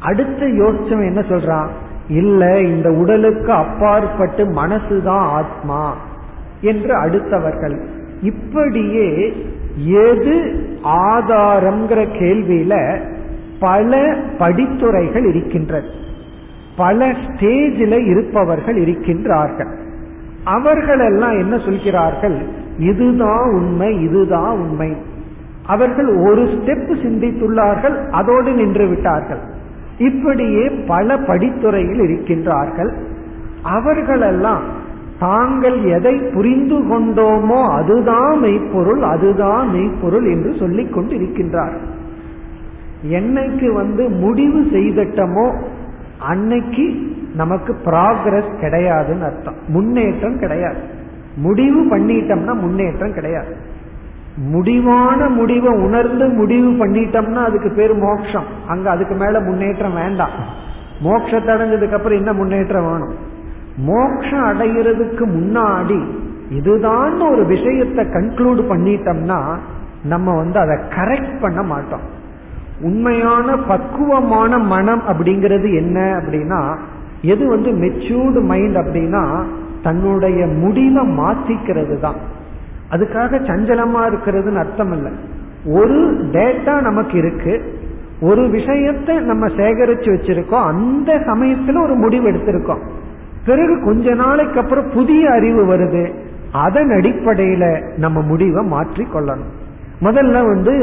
[0.00, 1.68] அடுத்து யோசிச்சவன் என்ன சொல்றான்?
[2.08, 5.96] இல்ல இந்த உடலுக்கு அப்பாற்பட்டு மனசுதான் ஆத்மா
[6.60, 7.86] என்று அடுத்தவர்கள்.
[8.22, 9.32] இப்படியே
[9.84, 13.00] எது ஆதாரம்ங்கிற கேள்வியில
[13.60, 15.88] பல படித்துறைகள் இருக்கின்றது
[16.78, 19.72] பல ஸ்டேஜில் இருப்பவர்கள் இருக்கின்றார்கள்.
[20.44, 22.36] அவர்கள் எல்லாம் என்ன சொல்கிறார்கள்?
[22.78, 24.90] இதுதான் உண்மை இதுதான் உண்மை.
[25.66, 29.40] அவர்கள் ஒரு ஸ்டெப் சிந்தித்துள்ளார்கள் அதோடு நின்று விட்டார்கள்.
[29.98, 32.92] இப்படியே பல படித்துறையில் இருக்கின்றார்கள்.
[33.62, 34.62] அவர்களெல்லாம்
[35.20, 41.86] தாங்கள் எதை புரிந்து கொண்டோமோ அதுதான் மெய்ப்பொருள் அதுதான் மெய்ப்பொருள் என்று சொல்லிக் கொண்டு இருக்கின்றார்கள்
[43.10, 45.46] என்னைக்கு வந்து முடிவு செய்தட்டமோ
[46.20, 49.54] அன்னைக்கு நமக்கு ப்ராக்ரஸ் கிடையாதுன்னு அர்த்தம்.
[49.68, 50.78] முன்னேற்றம் கிடையாது.
[51.36, 53.56] முடிவு பண்ணிட்டோம்னா முன்னேற்றம் கிடையாது.
[54.36, 58.44] முடிவான முடிவை உணர்ந்து முடிவு பண்ணிட்டோம்னா அதுக்கு பேர் மோட்சம்.
[58.68, 60.30] அங்க அதுக்கு மேல முன்னேற்றம் வேண்டாம்.
[61.04, 63.14] மோட்சத்தை அடைஞ்சதுக்கு அப்புறம் என்ன முன்னேற்றம் வேணும்.
[63.76, 66.06] மோட்சம் அடைகிறதுக்கு முன்னாடி
[66.50, 69.56] இதுதான் ஒரு விஷயத்தை கன்க்ளூட் பண்ணிட்டோம்னா
[70.02, 72.00] நம்ம வந்து அதை கரெக்ட் பண்ண மாட்டோம்.
[72.80, 76.78] உண்மையான பக்குவமான மனம் அப்படிங்கிறது என்ன அப்படின்னா
[77.22, 79.46] எது வந்து மெச்சூர்டு மைண்ட் அப்படின்னா
[79.82, 82.16] தன்னுடைய முடிவை மாத்திக்கிறது தான்
[82.90, 85.12] அதுக்காக சஞ்சலமா இருக்கிறதுன்னு அர்த்தம் இல்லை
[85.72, 85.98] ஒரு
[86.32, 87.54] டேட்டா நமக்கு இருக்கு
[88.20, 92.80] ஒரு விஷயத்தை நம்ம சேகரிச்சு வச்சிருக்கோம் அந்த சமயத்துல ஒரு முடிவு எடுத்திருக்கோம்.
[93.46, 96.12] பிறகு கொஞ்ச நாளைக்கு அப்புறம் புதிய அறிவு வருது
[96.52, 97.64] அதன் அடிப்படையில
[97.96, 99.52] நம்ம முடிவை மாற்றி கொள்ளணும்
[100.02, 100.74] முதல்ல வந்து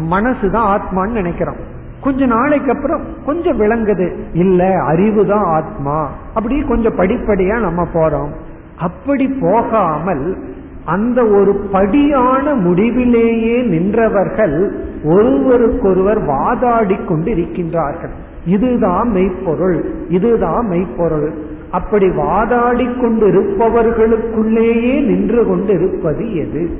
[0.00, 1.74] மனசுதான் ஆத்மான்னு நினைக்கிறோம்.
[2.00, 4.16] கொஞ்ச நாளைக்கு அப்புறம் கொஞ்சம் விளங்குது.
[4.32, 6.10] இல்ல அறிவு தான் ஆத்மா.
[6.34, 8.30] அப்படி கொஞ்சம் படிப்படியா நம்ம போறோம்.
[8.78, 10.36] அப்படி போகாமல்
[10.84, 14.72] அந்த ஒரு படியான முடிவிலேயே நின்றவர்கள்
[15.04, 18.10] ஒருவருக்கொருவர் வாதாடி கொண்டு இருக்கின்றார்கள்
[18.46, 19.84] இதுதான் மெய்ப்பொருள்.
[20.08, 21.32] இதுதான் மெய்ப்பொருள்.
[21.70, 26.78] அப்படி வாதாடி கொண்டு இருப்பவர்களுக்குள்ளேயே நின்று கொண்டு இருப்பது எது?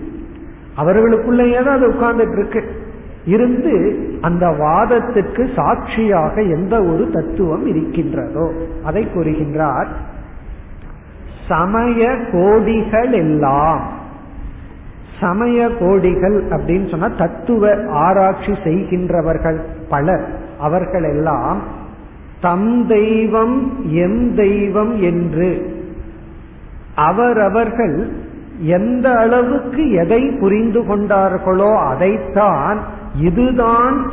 [0.75, 2.65] அவர்களுக்குள்ளேயே தான் அது உட்கார்ந்துட்டு இருக்கு.
[3.27, 3.75] இருந்து
[4.21, 8.47] அந்த வாதத்துக்கு சாட்சியாக எந்த ஒரு தத்துவம் இருக்கின்றதோ
[8.85, 9.91] அதை கூறுகின்றார்
[11.49, 12.03] சமய
[12.33, 13.83] கோடிகள் எல்லாம்
[15.21, 19.59] சமய கோடிகள் அப்படின்னு சொன்னா தத்துவ ஆராய்ச்சி செய்கின்றவர்கள்
[19.89, 20.27] பலர்
[20.61, 21.61] அவர்கள் எல்லாம்
[22.41, 23.57] தம் தெய்வம்
[24.05, 25.51] எம் தெய்வம் என்று
[27.01, 27.97] அவரவர்கள்
[28.59, 32.79] எந்த அளவுக்கு எதை புரிந்து கொண்டார்களோ அதைத்தான்
[33.21, 34.11] இதுதான்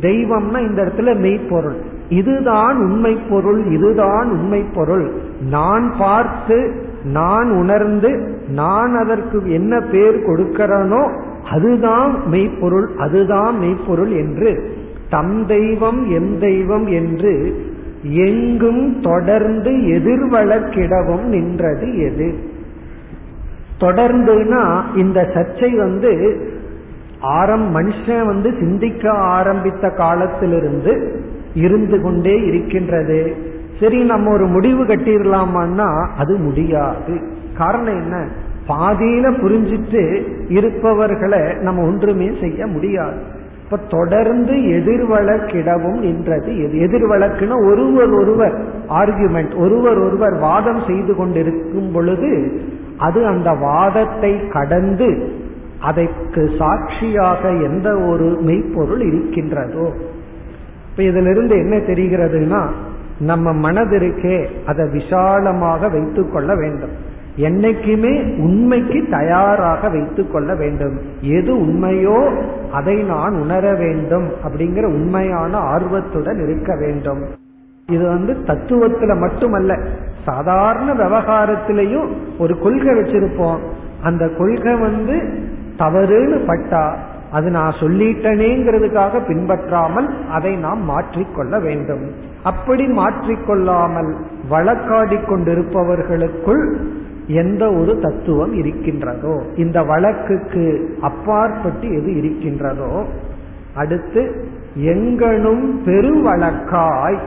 [0.00, 1.76] தெய்வம்னா இந்த இடத்துல மெய்ப்பொருள்.
[2.08, 5.12] இதுதான் உண்மை பொருள் இதுதான் உண்மை பொருள்
[5.50, 6.72] நான் பார்த்து
[7.04, 11.10] நான் உணர்ந்து நான் அதற்கு என்ன பேர் கொடுக்கிறனோ
[11.50, 14.74] அதுதான் மெய்ப்பொருள் அதுதான் மெய்ப்பொருள் என்று
[15.10, 17.62] தம் தெய்வம் எம் தெய்வம் என்று
[18.02, 22.51] எங்கும் தொடர்ந்து எதிர்வழக்கிடவும் நின்றது எது?
[23.82, 26.40] தொடர்ந்துனா இந்த சர்ச்சை வந்து
[27.20, 31.20] ஆரம் மனுஷன் வந்து சிந்திக்க ஆரம்பித்த காலத்திலிருந்து
[31.54, 33.34] இருந்து கொண்டே இருக்கின்றது.
[33.80, 37.20] சரி நம்ம ஒரு முடிவு கட்டிடலாமான்னா அது முடியாது.
[37.58, 38.28] காரணம் என்ன?
[38.68, 43.20] பாதியில புரிஞ்சிட்டு இருப்பவர்களை நம்ம ஒன்றுமே செய்ய முடியாது.
[43.64, 46.52] இப்ப தொடர்ந்து எதிர்வழக்கிடவும் நின்றது.
[46.52, 52.60] எதிர்வழக்குன்னா ஒருவர் ஒருவர் ஆர்குமெண்ட் ஒருவர் ஒருவர் வாதம் செய்து கொண்டிருக்கும் பொழுது
[53.02, 55.10] அது அந்த வாதத்தை கடந்து
[55.88, 59.86] அதற்கு சாட்சியாக எந்த ஒரு மெய்ப்பொருள் இருக்கின்றதோ.
[60.90, 62.60] இப்ப இதிலிருந்து என்ன தெரிகிறதுனா
[63.30, 64.36] நம்ம மனதிற்கே
[64.66, 66.94] அதை விசாலமாக வைத்து கொள்ள வேண்டும்.
[67.36, 70.96] என்னைக்குமே உண்மைக்கு தயாராக வைத்து கொள்ள வேண்டும்.
[71.36, 72.18] எது உண்மையோ
[72.72, 77.22] அதை நான் உணர வேண்டும் அப்படிங்கிற உண்மையான ஆர்வத்துடன் இருக்க வேண்டும்.
[77.88, 79.72] இது வந்து தத்துவத்துல மட்டுமல்ல.
[80.24, 83.60] சாதாரண விவகாரத்திலையும் ஒரு கொள்கை வச்சிருப்போம்.
[84.02, 85.16] அந்த கொள்கை வந்து
[85.78, 86.84] தவறுன்னு பட்டா
[87.30, 92.04] அது நான் சொல்லிட்டனேங்கிறதுக்காக பின்பற்றாமல் அதை நாம் மாற்றிக்கொள்ள வேண்டும்.
[92.42, 94.10] அப்படி மாற்றிக்கொள்ளாமல்
[94.50, 96.64] வழக்காடி கொண்டிருப்பவர்களுக்குள்
[97.26, 100.64] எந்த ஒரு தத்துவம் இருக்கின்றதோ இந்த வழக்குக்கு
[101.00, 103.04] அப்பாற்பட்டு எது இருக்கின்றதோ
[103.74, 104.22] அடுத்து
[104.94, 107.18] எங்கனும் பெருவழக்காய்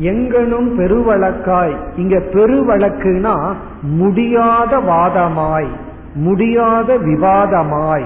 [0.00, 1.76] எங்கனும் பெருவழக்காய்.
[1.96, 5.68] இங்க பெருவழக்குனா முடியாத வாதமாய்
[6.14, 8.04] முடியாத விவாதமாய்.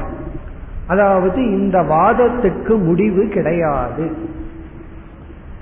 [0.87, 4.11] அதாவது இந்த வாதத்துக்கு முடிவு கிடையாது.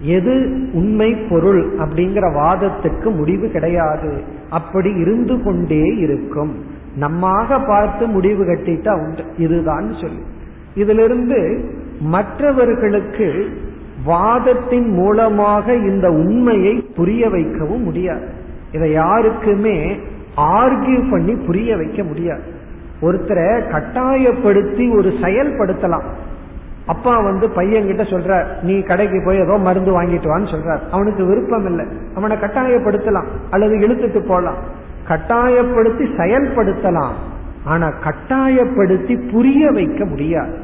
[0.01, 4.23] எது உண்மை பொருள் அப்படிங்கிற வாதத்துக்கு முடிவு கிடையாது.
[4.51, 6.65] அப்படி இருந்து கொண்டே இருக்கும்.
[7.01, 9.25] நம்மாக பார்த்து முடிவு கட்டிட்டா உண்டு.
[9.39, 10.23] இதுதான் சொல்லி.
[10.75, 11.71] இதிலிருந்து
[12.01, 13.49] மற்றவர்களுக்கு
[14.05, 18.29] வாதத்தின் மூலமாக இந்த உண்மையை புரிய வைக்கவும் முடியாது.
[18.73, 20.01] இதை யாருக்குமே
[20.37, 22.43] ஆர்கியூ பண்ணி புரிய வைக்க முடியாது.
[23.03, 26.05] ஒருத்தரை கட்டாயப்படுத்தி ஒரு செயல்படுத்தலாம்.
[26.87, 30.81] அப்பா வந்து பையன்கிட்ட சொல்ற நீ கடைக்கு போய் ஏதோ மருந்து வாங்கிட்டு வான்னு சொல்றார்.
[30.91, 31.87] அவனுக்கு விருப்பம் இல்லை.
[32.15, 34.57] அவனை கட்டாயப்படுத்தலாம் அல்லது இழுத்துட்டு போலாம்.
[35.09, 37.13] கட்டாயப்படுத்தி செயல்படுத்தலாம்.
[37.65, 40.59] ஆனா கட்டாயப்படுத்தி புரிய வைக்க முடியாது.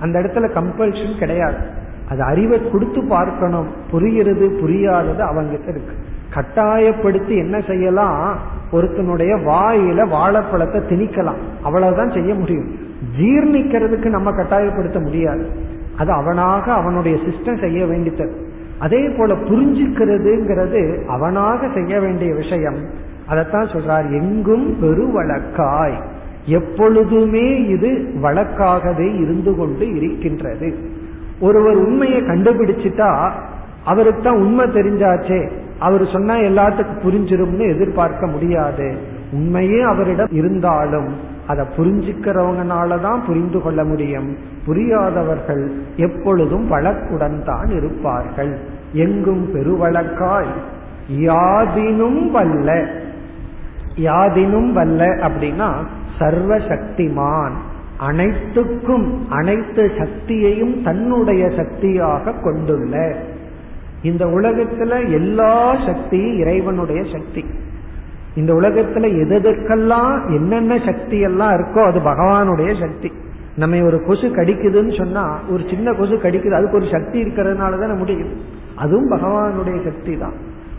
[0.00, 1.84] அந்த இடத்துல கம்பல்ஷன் கிடையாது.
[2.08, 3.66] அது அறிவை கொடுத்து பார்க்கணும்.
[3.90, 5.94] புரிகிறது புரியாதது அவங்கிட்ட இருக்கு.
[6.34, 8.38] கட்டாயப்படுத்தி என்ன செய்யலாம்?
[8.72, 11.40] ஒருத்தனுடைய வாயில வாழைப்பழத்தை திணிக்கலாம்.
[11.62, 12.68] அவ்வளவுதான் செய்ய முடியும்.
[13.20, 15.74] ஜீர்ணிக்கிறதுக்கு நம்ம கட்டாயப்படுத்த முடியாது.
[15.98, 18.32] அது அவனாக அவனுடைய சிஸ்டம் செய்ய வேண்டித்தது
[18.78, 22.76] அதே போல புரிஞ்சுக்கிறதுங்கிறது அவனாக செய்ய வேண்டிய விஷயம்.
[23.26, 26.02] அதைத்தான் சொல்றார் எங்கும் பெருவழக்காய்
[26.46, 27.88] எப்பொழுதுமே இது
[28.22, 30.94] வழக்காகவே இருந்து கொண்டு இருக்கின்றது.
[31.40, 33.30] ஒருவர் உண்மையை கண்டுபிடிச்சிட்டா
[33.84, 35.50] அவருக்கு தான் உண்மை தெரிஞ்சாச்சே.
[35.78, 38.96] அவர் சொன்னா எல்லாத்துக்கும் புரிஞ்சிரும்னு எதிர்பார்க்க முடியாது.
[39.32, 41.14] உண்மையே அவரிடம் இருந்தாலும்
[41.46, 44.36] அதை புரிஞ்சுக்கிறவங்கனாலதான் புரிந்து கொள்ள முடியும்.
[44.66, 48.58] புரியாதவர்கள் எப்பொழுதும் வழக்குடன் தான் இருப்பார்கள்.
[48.92, 50.52] எங்கும் பெருவழக்காய்
[51.12, 52.86] யாதினும் வல்ல.
[53.96, 55.72] யாதினும் வல்ல அப்படின்னா
[56.18, 57.52] சர்வ சக்திமான்
[57.98, 63.16] அனைத்துக்கும் அனைத்து சக்தியையும் தன்னுடைய சக்தியாக கொண்டுள்ள.
[64.02, 67.44] இந்த உலகத்துல எல்லா சக்தியும் இறைவனுடைய சக்தி.
[68.34, 73.12] இந்த உலகத்துல எதற்கெல்லாம் என்னென்ன சக்தி எல்லாம் இருக்கோ அது பகவானுடைய சக்தி.
[73.56, 78.30] நம்ம ஒரு கொசு கடிக்குதுன்னு சொன்னா ஒரு சின்ன கொசு கடிக்குது அதுக்கு ஒரு சக்தி இருக்கிறதுனால தான் முடியும்.
[78.76, 80.32] அதுவும் பகவானுடைய சக்தி தான்.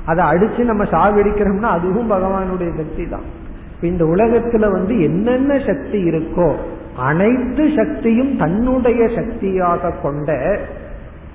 [0.05, 3.45] அதை அடிச்சு நம்ம சாவடிக்கிறோம்னா அதுவும் பகவானுடைய சக்தி தான்.
[3.81, 6.55] இந்த உலகத்துல வந்து என்னென்ன சக்தி இருக்கோ
[6.97, 10.59] அனைத்து சக்தியும் தன்னுடைய சக்தியாக கொண்ட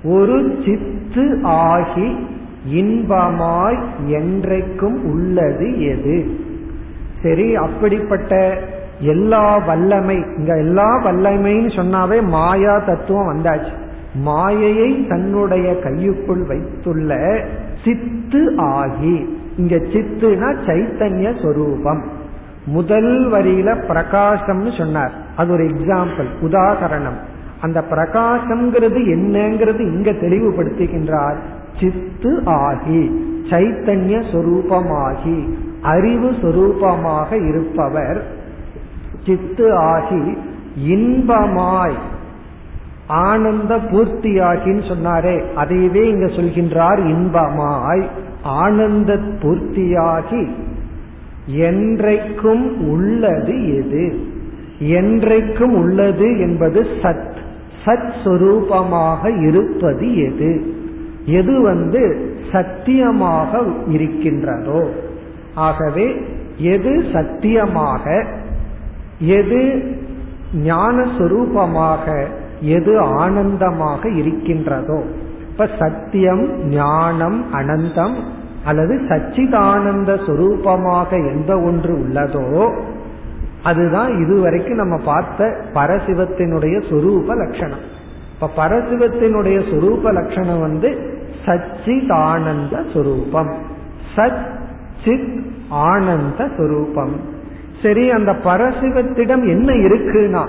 [0.03, 2.27] ஒரு சித்து ஆகி
[2.69, 6.37] இன்பமாய் என்றைக்கும் உள்ளது எது?
[7.23, 8.61] சரி அப்படிப்பட்ட
[8.99, 13.73] எல்லா வல்லமை இங்க எல்லா வல்லமைன்னு சொன்னாவே மாயா தத்துவம் வந்தாச்சு.
[14.15, 17.39] மாயையை தன்னுடைய கையுக்குள் வைத்துள்ள
[17.83, 22.03] சித்து ஆகி இங்க சித்துனா சைத்தன்ய சொரூபம்.
[22.65, 25.22] முதல் வரியில பிரகாசம்னு சொன்னார்.
[25.37, 27.19] அது ஒரு எக்ஸாம்பிள் உதாகரணம்
[27.61, 31.37] அந்த பிரகாசம்ங்கிறது என்னங்கிறது இங்க தெளிவுபடுத்துகின்றார்.
[31.79, 38.23] சித்து ஆகி சைத்தன்ய சொரூபமாகி அறிவு சொரூபமாக இருப்பவர்
[39.25, 40.37] சித்து ஆகி
[40.87, 41.97] இன்பமாய்
[43.07, 45.43] ஆனந்த பூர்த்தியாகின்னு சொன்னாரே.
[45.55, 48.03] அதையவே இங்க சொல்கின்றார் இன்பமாய்
[48.43, 50.49] ஆனந்த பூர்த்தியாகி
[51.47, 54.31] என்றைக்கும் உள்ளது எது?
[54.79, 57.31] என்றைக்கும் உள்ளது என்பது சத்.
[57.85, 60.75] சத் சுரூபமாக இருப்பது எது?
[61.25, 64.89] எது வந்து சத்தியமாக இருக்கின்றதோ.
[65.53, 66.21] ஆகவே
[66.57, 68.25] எது சத்தியமாக
[69.19, 69.91] எது
[70.53, 72.25] ஞான சுரூபமாக
[72.61, 75.03] எது ஆனந்தமாக இருக்கின்றதோ.
[75.51, 78.13] இப்ப சத்தியம் ஞானம் அனந்தம்
[78.65, 82.71] அல்லது சச்சிதானந்த சுரூபமாக எந்த ஒன்று உள்ளதோ
[83.63, 87.79] அதுதான் இதுவரைக்கும் நம்ம பார்த்த பரசிவத்தினுடைய சொரூப லட்சணம்.
[88.33, 93.53] இப்ப பரசிவத்தினுடைய சொரூப லட்சணம் வந்து சச்சிதானந்த சொரூபம்.
[94.15, 94.45] சத்
[95.05, 97.11] சித் ஆனந்த சுரூபம்.
[97.83, 100.47] சரி அந்த பரசிவத்திடம் என்ன இருக்குன்னா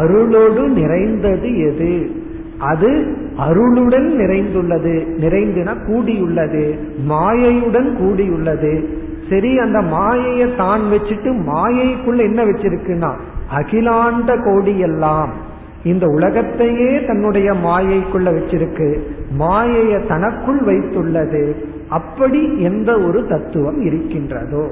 [0.00, 2.10] அருளோடு நிறைந்தது எது?
[2.58, 2.88] அது
[3.36, 6.78] அருளுடன் நிறைந்துள்ளது நிறைந்துனா கூடியுள்ளது
[7.08, 8.95] மாயையுடன் கூடியுள்ளது
[9.28, 13.12] சரி அந்த மாயையை தான் வச்சுட்டு மாயைக்குள்ள என்ன வச்சிருக்குன்னா
[13.50, 15.54] அகிலாண்ட கோடி எல்லாம்
[15.84, 19.00] இந்த உலகத்தையே தன்னுடைய மாயைக்குள்ள வச்சிருக்கு.
[19.38, 21.54] மாயைய தனக்குள் வைத்துள்ளது.
[21.88, 24.70] அப்படி எந்த ஒரு தத்துவம் இருக்கின்றதோ.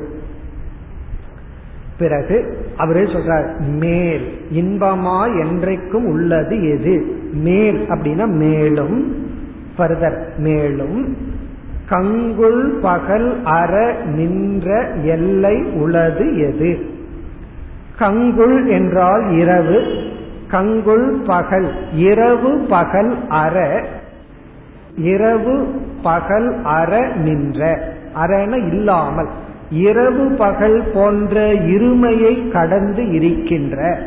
[1.98, 7.16] பிறகு அவரே சொல்றார் மேல் இன்பமா என்றைக்கும் உள்ளது எது?
[7.32, 9.26] மேல் அப்படின்னா மேலும்
[9.78, 11.16] ஃபர்தர் மேலும்
[11.91, 16.78] கங்குள் பகல் அற நின்ற எல்லை உளது எது?
[17.99, 19.85] கங்குள் என்றால் இரவு
[20.51, 23.87] கங்குள் பகல் இரவு பகல் அற
[24.97, 25.66] இரவு
[26.03, 29.28] பகல் அற நின்ற அறன இல்லாமல்
[29.70, 33.99] இரவு பகல் போன்ற இருமையை கடந்து இருக்கின்ற.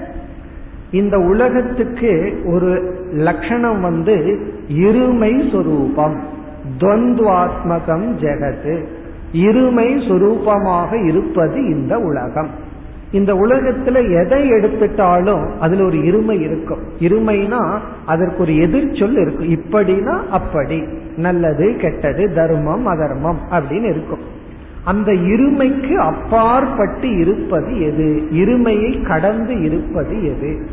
[0.91, 4.39] இந்த உலகத்துக்கு ஒரு லட்சணம் வந்து
[4.73, 6.35] இருமை சொரூபம்.
[6.77, 8.85] துவந்துவாத்மகம் ஜெகத்து
[9.33, 12.65] இருமை சுரூபமாக இருப்பது இந்த உலகம்.
[13.11, 16.79] இந்த உலகத்துல எதை எடுத்துட்டாலும் அதுல ஒரு இருமை இருக்கும்.
[16.99, 19.49] இருமைனா அதற்கு ஒரு எதிர்ச்சொல் இருக்கும்.
[19.49, 20.83] இப்படினா அப்படி.
[21.17, 24.35] நல்லது கெட்டது தர்மம் அதர்மம் அப்படின்னு இருக்கும்.
[24.83, 28.27] அந்த இருமைக்கு அப்பாற்பட்டு இருப்பது எது?
[28.31, 30.67] இருமையை கடந்து இருப்பது எது?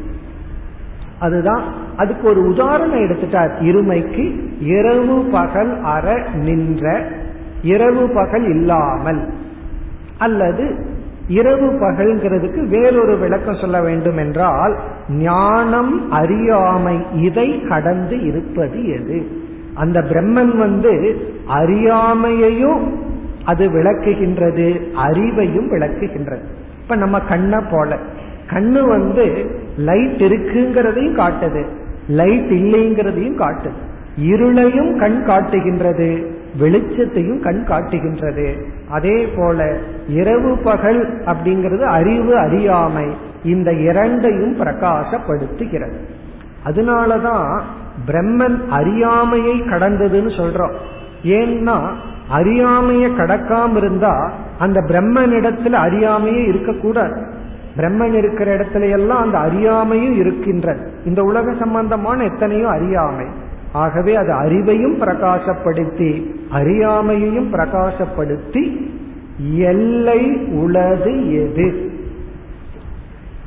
[1.18, 1.62] அதுதான்
[1.96, 3.50] அதுக்கு ஒரு உதாரணம் எடுத்துட்டார்.
[3.60, 7.08] இருமைக்கு இரவு பகல் அற நின்ற
[7.62, 9.32] இரவு பகல் இல்லாமல்
[10.18, 10.92] அல்லது
[11.28, 19.26] இரவு பகல்ங்கிறதுக்கு வேறொரு விளக்கம் சொல்ல வேண்டும் என்றால் ஞானம் அறியாமை இதை கடந்து இருப்பது எது?
[19.74, 21.16] அந்த பிரம்மன் வந்து
[21.48, 22.92] அறியாமையையும்
[23.44, 26.42] அது விளக்குகின்றது அறிவையும் விளக்குகின்றது.
[26.82, 27.98] இப்ப நம்ம கண்ணை போல
[28.50, 31.64] கண்ணு வந்து லைட் இருக்குங்கிறதையும் காட்டுது.
[32.08, 33.72] லைட் இல்லைங்கிறதையும் காட்டுது.
[34.20, 36.32] இருளையும் கண் காட்டுகின்றது.
[36.58, 38.66] வெளிச்சத்தையும் கண் காட்டுகின்றது.
[38.90, 39.76] அதே போல
[40.08, 43.04] இரவு பகல் அப்படிங்கிறது அறிவு அறியாமை.
[43.44, 45.94] இந்த இரண்டையும் பிரகாசப்படுத்துகிறது.
[46.64, 47.60] அதனாலதான்
[48.06, 50.72] பிரம்மன் அறியாமையை கடந்ததுன்னு சொல்றோம்.
[51.24, 51.80] ஏன்னா
[52.32, 57.42] அறியாமைய கடக்காம இருந்தா அந்த பிரம்மனிடத்துல அறியாமையே இருக்கக்கூடாது.
[57.76, 63.26] பிரம்மன் இருக்கிற இடத்துல எல்லாம் அந்த அறியாமையும் இருக்கின்றது இந்த உலக சம்பந்தமான எத்தனையோ அறியாமை.
[63.72, 68.92] ஆகவே அது அறிவையும் பிரகாசப்படுத்தி அறியாமையையும் பிரகாசப்படுத்தி
[69.56, 71.92] எல்லை உளது எது?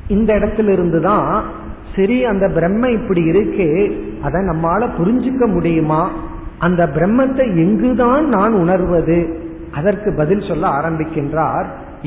[0.07, 1.43] இந்த இடத்துல இருந்துதான்
[1.95, 6.11] சரி அந்த பிரம்ம இப்படி இருக்கே அதை நம்மால புரிஞ்சுக்க முடியுமா?
[6.57, 9.39] அந்த பிரம்மத்தை எங்குதான் நான் உணர்வது?
[9.73, 11.65] அதற்கு பதில் சொல்ல ஆரம்பிக்கின்றார்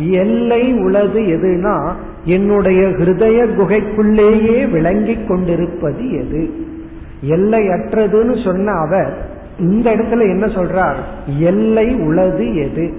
[0.09, 1.93] எல்லை உளது எதுனா
[2.25, 6.51] என்னுடைய ஹிருதய குகைக்குள்ளேயே விளங்கி கொண்டிருப்பது எது?
[7.29, 9.29] எல்லையற்றதுன்னு சொன்ன அவர்
[9.59, 10.95] இந்த இடத்துல என்ன சொல்றார்?
[11.39, 12.93] எல்லை உளது எது?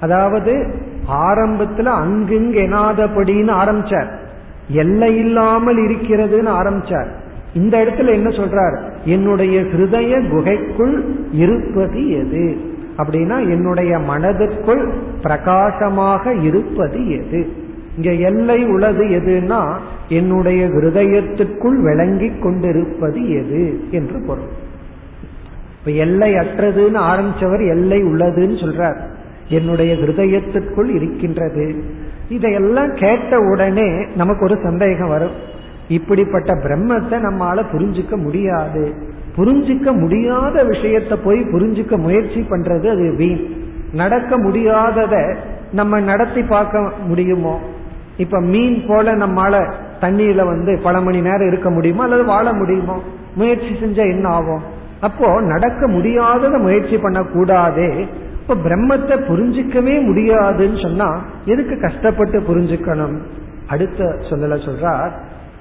[0.00, 0.74] அதாவது
[1.10, 4.08] ஆரம்பத்துல அங்குங்க எனாதபடின்னு ஆரம்பிச்சார்.
[4.68, 7.06] எல்லை இல்லாமல் இருக்கிறதுன்னு ஆரம்பிச்சார்.
[7.54, 8.78] இந்த இடத்துல என்ன சொல்றார்?
[9.04, 12.74] என்னுடைய ஹிருதய குகைக்குள் இருப்பது எது?
[12.98, 14.92] அப்படின்னா என்னுடைய மனதிற்குள்
[15.22, 17.64] பிரகாசமாக இருப்பது எது?
[17.96, 19.74] இங்க எல்லை உள்ளது எதுன்னா
[20.08, 24.48] என்னுடைய ஹிருதயத்துக்குள் விளங்கி கொண்டிருப்பது எது என்று பொருள்.
[25.78, 28.98] இப்ப எல்லை அற்றதுன்னு ஆரம்பிச்சவர் எல்லை உள்ளதுன்னு சொல்றார்.
[29.48, 31.82] என்னுடைய ஹிருதயத்திற்குள் இருக்கின்றது.
[32.28, 35.54] இதையெல்லாம் கேட்ட உடனே நமக்கு ஒரு சந்தேகம் வரும்.
[35.88, 38.94] இப்படிப்பட்ட பிரம்மத்தை நம்மால புரிஞ்சுக்க முடியாது.
[39.36, 43.46] புரிஞ்சுக்க முடியாத விஷயத்தை போய் புரிஞ்சுக்க முயற்சி பண்றது அது வீண்.
[43.92, 45.36] நடக்க முடியாதத
[45.72, 47.60] நம்ம நடத்தி பார்க்க முடியுமோ?
[48.16, 52.02] இப்ப மீன் போல நம்மால தண்ணியில வந்து பல மணி நேரம் இருக்க முடியுமா?
[52.02, 53.02] அல்லது வாழ முடியுமோ?
[53.34, 54.62] முயற்சி செஞ்சா என்ன ஆகும்?
[55.00, 58.06] அப்போ நடக்க முடியாதத முயற்சி பண்ணக்கூடாதே.
[58.40, 63.16] இப்ப பிரம்மத்தை புரிஞ்சிக்கவே முடியாதுன்னு சொன்னா எதுக்கு கஷ்டப்பட்டு புரிஞ்சுக்கணும்?
[63.66, 65.10] அடுத்த சொல்லல சொல்றார்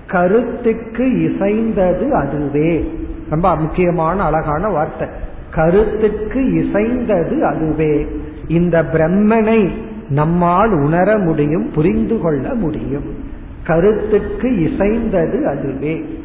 [0.08, 2.93] கருத்துக்கு இசைந்தது அதுவே.
[3.30, 5.08] ரொம்ப முக்கியமான அழகான வார்த்தை.
[5.56, 8.08] கருத்துக்கு இசைந்தது அதுவே.
[8.47, 9.72] இந்த பிரம்மனை
[10.10, 13.16] நம்மால் உணர முடியும் புரிந்து கொள்ள முடியும்.
[13.64, 16.24] கருத்துக்கு இசைந்தது அதுவே.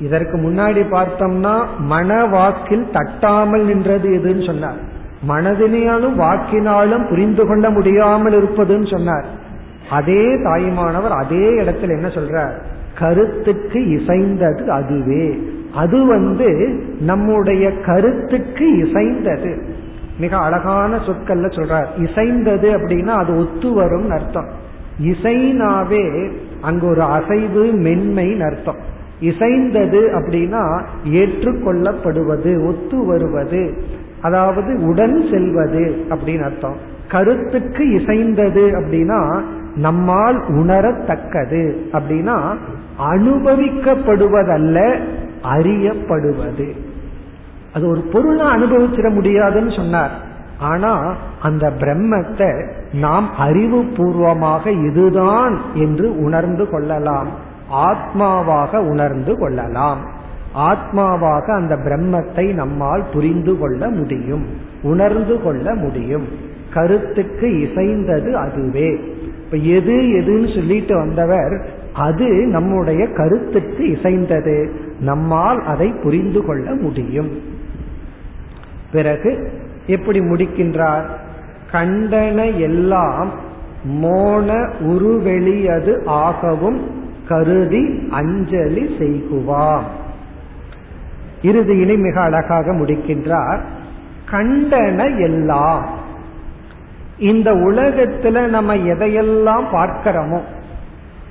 [0.00, 4.94] இதற்கு முன்னாடி பார்த்தோம்னா மன வாக்கில் தட்டாமல் நின்றது எதுன்னு சொன்னார்.
[5.28, 9.24] மனதினாலும் வாக்கினாலும் புரிந்து கொள்ள முடியாமல் இருப்பதுன்னு சொன்னார்.
[9.90, 12.74] அதே தாய்மானவர் அதே இடத்துல என்ன சொல்றார்?
[12.98, 15.38] கருத்துக்கு இசைந்தது அதுவே.
[15.74, 19.62] அது வந்து நம்முடைய கருத்துக்கு இசைந்தது.
[20.18, 22.08] மிக அழகான சொற்கள்ல சொல்றார்.
[22.08, 24.48] இசைந்தது அப்படின்னா அது ஒத்து வரும் அர்த்தம்.
[25.04, 26.30] இசைனாவே
[26.60, 28.76] அங்க ஒரு அசைவு மென்மைன்னு அர்த்தம்.
[29.20, 33.74] இசைந்தது அப்படின்னா ஏற்றுக்கொள்ளப்படுவது ஒத்து வருவது
[34.22, 36.76] அதாவது உடன் செல்வது அப்படின்னு அர்த்தம்.
[37.10, 39.40] கருத்துக்கு இசைந்தது அப்படின்னா
[39.76, 42.54] நம்மால் உணரத்தக்கது அப்படின்னா
[43.00, 44.98] அனுபவிக்கப்படுவதல்ல
[45.42, 46.76] அறியப்படுவது.
[47.74, 50.10] அது ஒரு பொருளை அனுபவிச்சிட முடியாதுன்னு சொன்னார்.
[50.58, 57.28] ஆனா அந்த பிரம்மத்தை நாம் அறிவு பூர்வமாக இதுதான் என்று உணர்ந்து கொள்ளலாம்.
[57.72, 59.98] ஆத்மாவாக உணர்ந்து கொள்ளலாம்.
[60.56, 64.46] ஆத்மாவாக அந்த பிரம்மத்தை நம்மால் புரிந்து கொள்ள முடியும்
[64.82, 66.28] உணர்ந்து கொள்ள முடியும்.
[66.74, 69.14] கருத்துக்கு இசைந்தது அதுவே.
[69.44, 71.66] இப்ப எது எதுன்னு சொல்லிட்டு வந்தவர்
[71.96, 74.70] அது நம்முடைய கருத்துக்கு இசைந்தது.
[75.00, 77.42] நம்மால் அதை புரிந்து கொள்ள முடியும்.
[78.92, 79.52] பிறகு
[79.86, 81.04] எப்படி முடிக்கின்றார்?
[81.72, 83.30] கண்டன எல்லாம்
[83.84, 86.90] மோன உருவெளியது ஆகவும்
[87.28, 89.82] கருதி அஞ்சலி செய்குவாம்.
[91.42, 93.60] இறுதியிலே மிக அழகாக முடிக்கின்றார்.
[94.30, 95.88] கண்டன எல்லாம்.
[97.18, 100.40] இந்த உலகத்துல நம்ம எதையெல்லாம் பார்க்கிறோமோ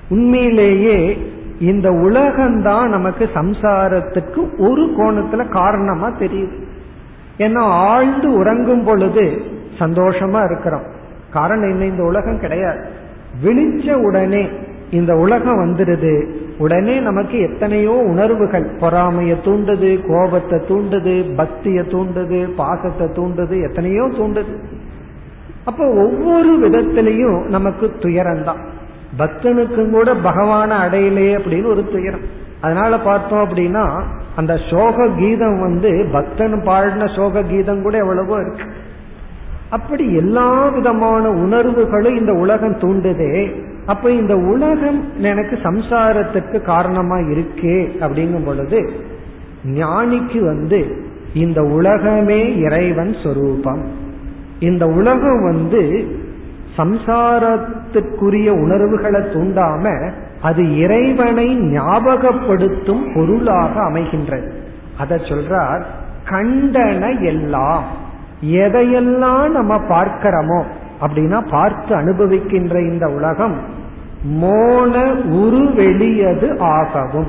[0.10, 6.64] உண்மையிலேயே இந்த உலகம்தான் நமக்கு சம்சாரத்துக்கு ஒரு கோணத்துல காரணமா தெரியுது.
[7.38, 9.42] ஏன்னா ஆழ்ந்து உறங்கும் பொழுது
[9.80, 10.84] சந்தோஷமா இருக்கிறோம்.
[11.32, 11.86] காரணம் என்ன?
[11.86, 12.86] இந்த உலகம் கிடையாது.
[13.44, 14.48] விழிச்ச உடனே
[14.92, 18.76] இந்த உலகம் வந்துடுது உடனே நமக்கு எத்தனையோ உணர்வுகள்.
[18.76, 24.58] பொறாமைய தூண்டுது கோபத்தை தூண்டுது பக்திய தூண்டுது பாசத்தை தூண்டுது எத்தனையோ தூண்டுது.
[25.66, 28.74] அப்போ ஒவ்வொரு விதத்திலையும் நமக்கு துயரம்தான்.
[29.18, 32.44] பக்தனுக்கும் கூட பகவான அடையலையே அப்படின்னு ஒரு துயரம்.
[32.62, 34.02] அதனால பார்த்தோம் அப்படின்னா
[34.36, 38.64] அந்த சோக கீதம் வந்து பக்தன் பாடின சோக கீதம் கூட எவ்வளவோ இருக்கு.
[39.70, 43.64] அப்படி எல்லா விதமான உணர்வுகளும் இந்த உலகம் தூண்டுதே.
[43.86, 48.92] அப்ப இந்த உலகம் எனக்கு சம்சாரத்துக்கு காரணமா இருக்கே அப்படிங்கும் பொழுது
[49.66, 51.04] ஞானிக்கு வந்து
[51.34, 53.84] இந்த உலகமே இறைவன் சொரூபம்.
[54.60, 56.08] இந்த உலகம் வந்து
[57.96, 64.52] சம்சாரத்துக்குரிய உணர்வுகளை தூண்டாம அது இறைவனை ஞாபகப்படுத்தும் பொருளாக அமைகின்றது.
[64.98, 65.84] அதை சொல்றார்
[66.30, 67.84] கண்டன எல்லாம்
[68.42, 70.64] எதையெல்லாம் நம்ம பார்க்கிறோமோ
[71.02, 73.56] அப்படின்னா பார்த்து அனுபவிக்கின்ற இந்த உலகம்
[74.24, 77.28] மோன உருவெளியது ஆகவும்.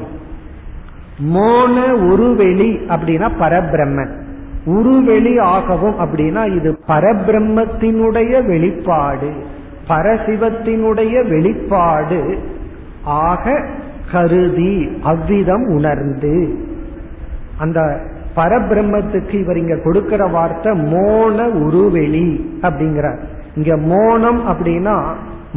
[1.19, 4.13] மோன உருவெளி அப்படின்னா பரபிரம்மன்.
[4.65, 9.31] உருவெளி ஆகவும் அப்படின்னா இது பரபிரம்மத்தினுடைய வெளிப்பாடு.
[9.89, 12.39] பரசிவத்தினுடைய வெளிப்பாடு
[13.05, 13.65] ஆக
[14.13, 16.57] கருதி அவ்விதம் உணர்ந்து.
[17.59, 18.01] அந்த
[18.37, 23.19] பரபிரம்மத்துக்கு இவர் இங்க கொடுக்கிற வார்த்தை மோன உருவெளி அப்படிங்கிறார்.
[23.55, 25.03] இங்க மோனம் அப்படின்னா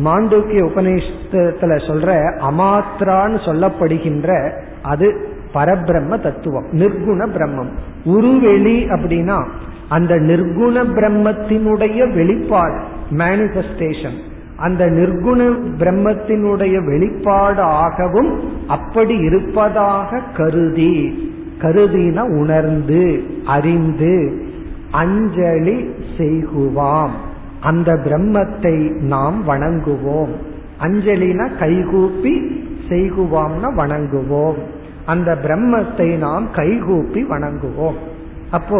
[0.03, 2.09] மாண்டூக்கிய உபநிஷத்துல சொல்ற
[2.49, 4.51] அமாத்ரான்னு சொல்லப்படுகின்ற
[4.81, 7.71] அது பரபிரம்ம தத்துவம் நிர்குண பிரம்மம்.
[8.03, 9.47] உருவெளி அப்படின்னா
[9.89, 12.79] அந்த நிர்குண பிரம்மத்தினுடைய வெளிப்பாடு
[13.11, 14.17] மேனிபெஸ்டேஷன்
[14.57, 21.27] அந்த நிர்குண பிரம்மத்தினுடைய வெளிப்பாடு ஆகவும் அப்படி இருப்பதாக கருதி
[21.61, 24.47] கருதின உணர்ந்து அறிந்து
[24.91, 27.15] அஞ்சலி செய்குவாம்.
[27.59, 30.33] அந்த பிரம்மத்தை நாம் வணங்குவோம்.
[30.79, 34.59] அஞ்சலினா கைகூப்பி செய்குவாம்னா வணங்குவோம்.
[35.13, 37.97] அந்த பிரம்மத்தை நாம் கைகூப்பி வணங்குவோம்.
[38.57, 38.79] அப்போ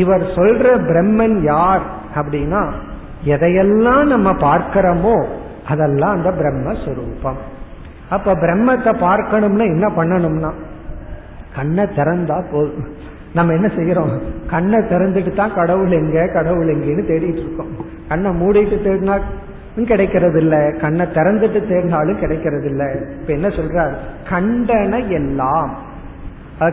[0.00, 1.84] இவர் சொல்ற பிரம்மன் யார்
[2.18, 2.62] அப்படின்னா
[3.34, 5.16] எதையெல்லாம் நம்ம பார்க்கிறோமோ
[5.72, 7.40] அதெல்லாம் அந்த பிரம்மஸ்வரூபம்
[8.16, 10.50] அப்ப பிரம்மத்தை பார்க்கணும்னா என்ன பண்ணணும்னா
[11.56, 12.88] கண்ணை திறந்தா போதும்.
[13.36, 14.12] நம்ம என்ன செய்யறோம்?
[14.52, 17.72] கண்ணை திறந்துட்டு தான் கடவுள் எங்க கடவுள் எங்கன்னு தேடிட்டு இருக்கோம்.
[18.08, 19.16] கண்ணை மூடிட்டு தேடினா
[19.86, 23.92] கிடைக்கிறது இல்ல கண்ணை திறந்துட்டு தேடினாலும் கிடைக்கிறது இல்ல இப்ப என்ன சொல்றார்?
[24.30, 25.76] கண்டன எல்லாம்.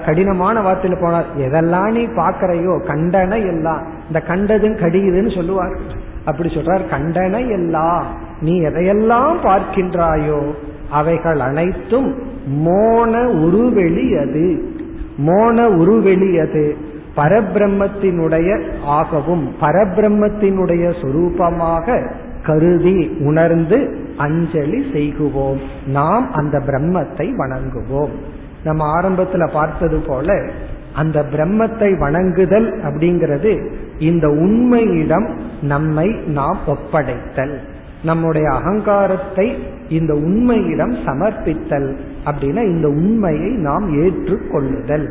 [0.06, 1.26] கடினமான வார்த்தையில போனார்.
[1.38, 3.82] எதெல்லாம் நீ பாக்கறையோ கண்டன எல்லாம்.
[4.08, 5.78] இந்த கண்டதும் கடியுதுன்னு சொல்லுவார்.
[6.26, 8.06] அப்படி சொல்றார் கண்டன எல்லாம்.
[8.42, 10.52] நீ எதையெல்லாம் பார்க்கின்றாயோ
[10.92, 12.16] அவைகள் அனைத்தும்
[12.48, 14.76] மோன உருவெளி அது
[15.18, 16.78] மோன உருவெளி அது
[17.16, 22.12] பரபிரம்மத்தினுடைய ஆகவும் பரபிரம்மத்தினுடைய சொரூபமாக
[22.48, 23.78] கருதி உணர்ந்து
[24.18, 25.62] அஞ்சலி செய்குவோம்.
[25.88, 28.16] நாம் அந்த பிரம்மத்தை வணங்குவோம்.
[28.64, 30.50] நம்ம ஆரம்பத்துல பார்த்தது போல
[30.94, 33.52] அந்த பிரம்மத்தை வணங்குதல் அப்படிங்கிறது
[34.00, 35.28] இந்த உண்மையிடம்
[35.62, 37.56] நம்மை நாம் ஒப்படைத்தல்.
[38.04, 39.48] நம்முடைய அகங்காரத்தை
[39.90, 41.90] இந்த உண்மையிடம் சமர்ப்பித்தல்
[42.26, 45.08] அப்படின்னா இந்த உண்மையை நாம் ஏற்றுக்கொள்ளுதல்.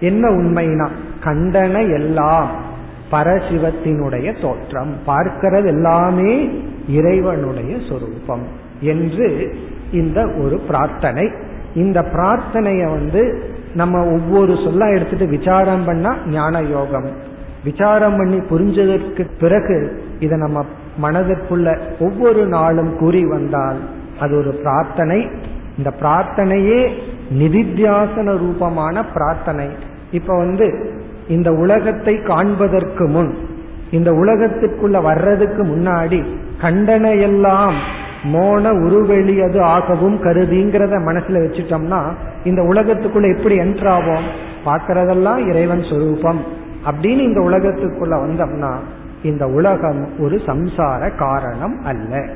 [0.00, 0.88] என்ன உண்மைனா
[1.24, 2.48] கண்டன எல்லாம்
[3.10, 4.92] பரசிவத்தினுடைய தோற்றம்.
[5.06, 6.32] பார்க்கிறது எல்லாமே
[6.88, 8.46] இறைவனுடைய சொரூபம்
[8.80, 9.56] என்று
[9.92, 11.30] இந்த ஒரு பிரார்த்தனை.
[11.74, 13.42] இந்த பிரார்த்தனைய வந்து
[13.74, 17.08] நம்ம ஒவ்வொரு சொல்லா எடுத்துட்டு விசாரம் பண்ணா ஞான யோகம்.
[17.64, 20.64] விசாரம் பண்ணி புரிஞ்சதற்கு பிறகு இதை நம்ம
[21.02, 23.76] மனதிற்குள்ள ஒவ்வொரு நாளும் கூறி வந்தால்
[24.20, 25.28] அது ஒரு பிரார்த்தனை.
[25.76, 26.88] இந்த பிரார்த்தனையே
[27.38, 29.68] நிதித்தியாசன ரூபமான பிரார்த்தனை.
[30.10, 30.92] இப்ப வந்து
[31.28, 33.34] இந்த உலகத்தை காண்பதற்கு முன்
[33.90, 36.24] இந்த உலகத்திற்குள்ள வர்றதுக்கு முன்னாடி
[36.60, 37.74] கண்டனையெல்லாம்
[38.22, 42.12] மோன உருவெளியது ஆகவும் கருதிங்கிறத மனசுல வச்சுட்டோம்னா
[42.44, 44.26] இந்த உலகத்துக்குள்ள எப்படி என்ட்ராவோம்
[44.64, 46.44] பார்க்கறதெல்லாம் இறைவன் சொரூபம்.
[46.86, 48.74] அப்படின்னு இந்த உலகத்துக்குள்ள வந்தோம்னா
[49.22, 52.26] இந்த உலகம் ஒரு சம்சார காரணம் அல்ல.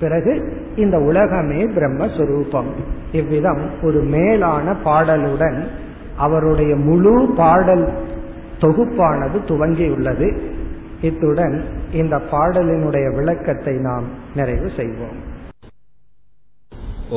[0.00, 2.70] பிறகு இந்த உலகமே பிரம்மஸ்வரூபம்.
[3.12, 5.64] இவ்விதம் ஒரு மேலான பாடலுடன்
[6.16, 7.92] அவருடைய முழு பாடல்
[8.60, 10.40] தொகுப்பானது துவங்கியுள்ளது.
[11.01, 11.55] இத்துடன்
[11.93, 15.19] இந்த பாடலினுடைய விளக்கத்தை நாம் நிறைவு செய்வோம்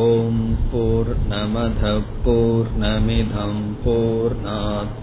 [0.00, 0.42] ஓம்
[0.72, 1.92] போர் நமத
[2.24, 4.36] போர் நமிதம் போர்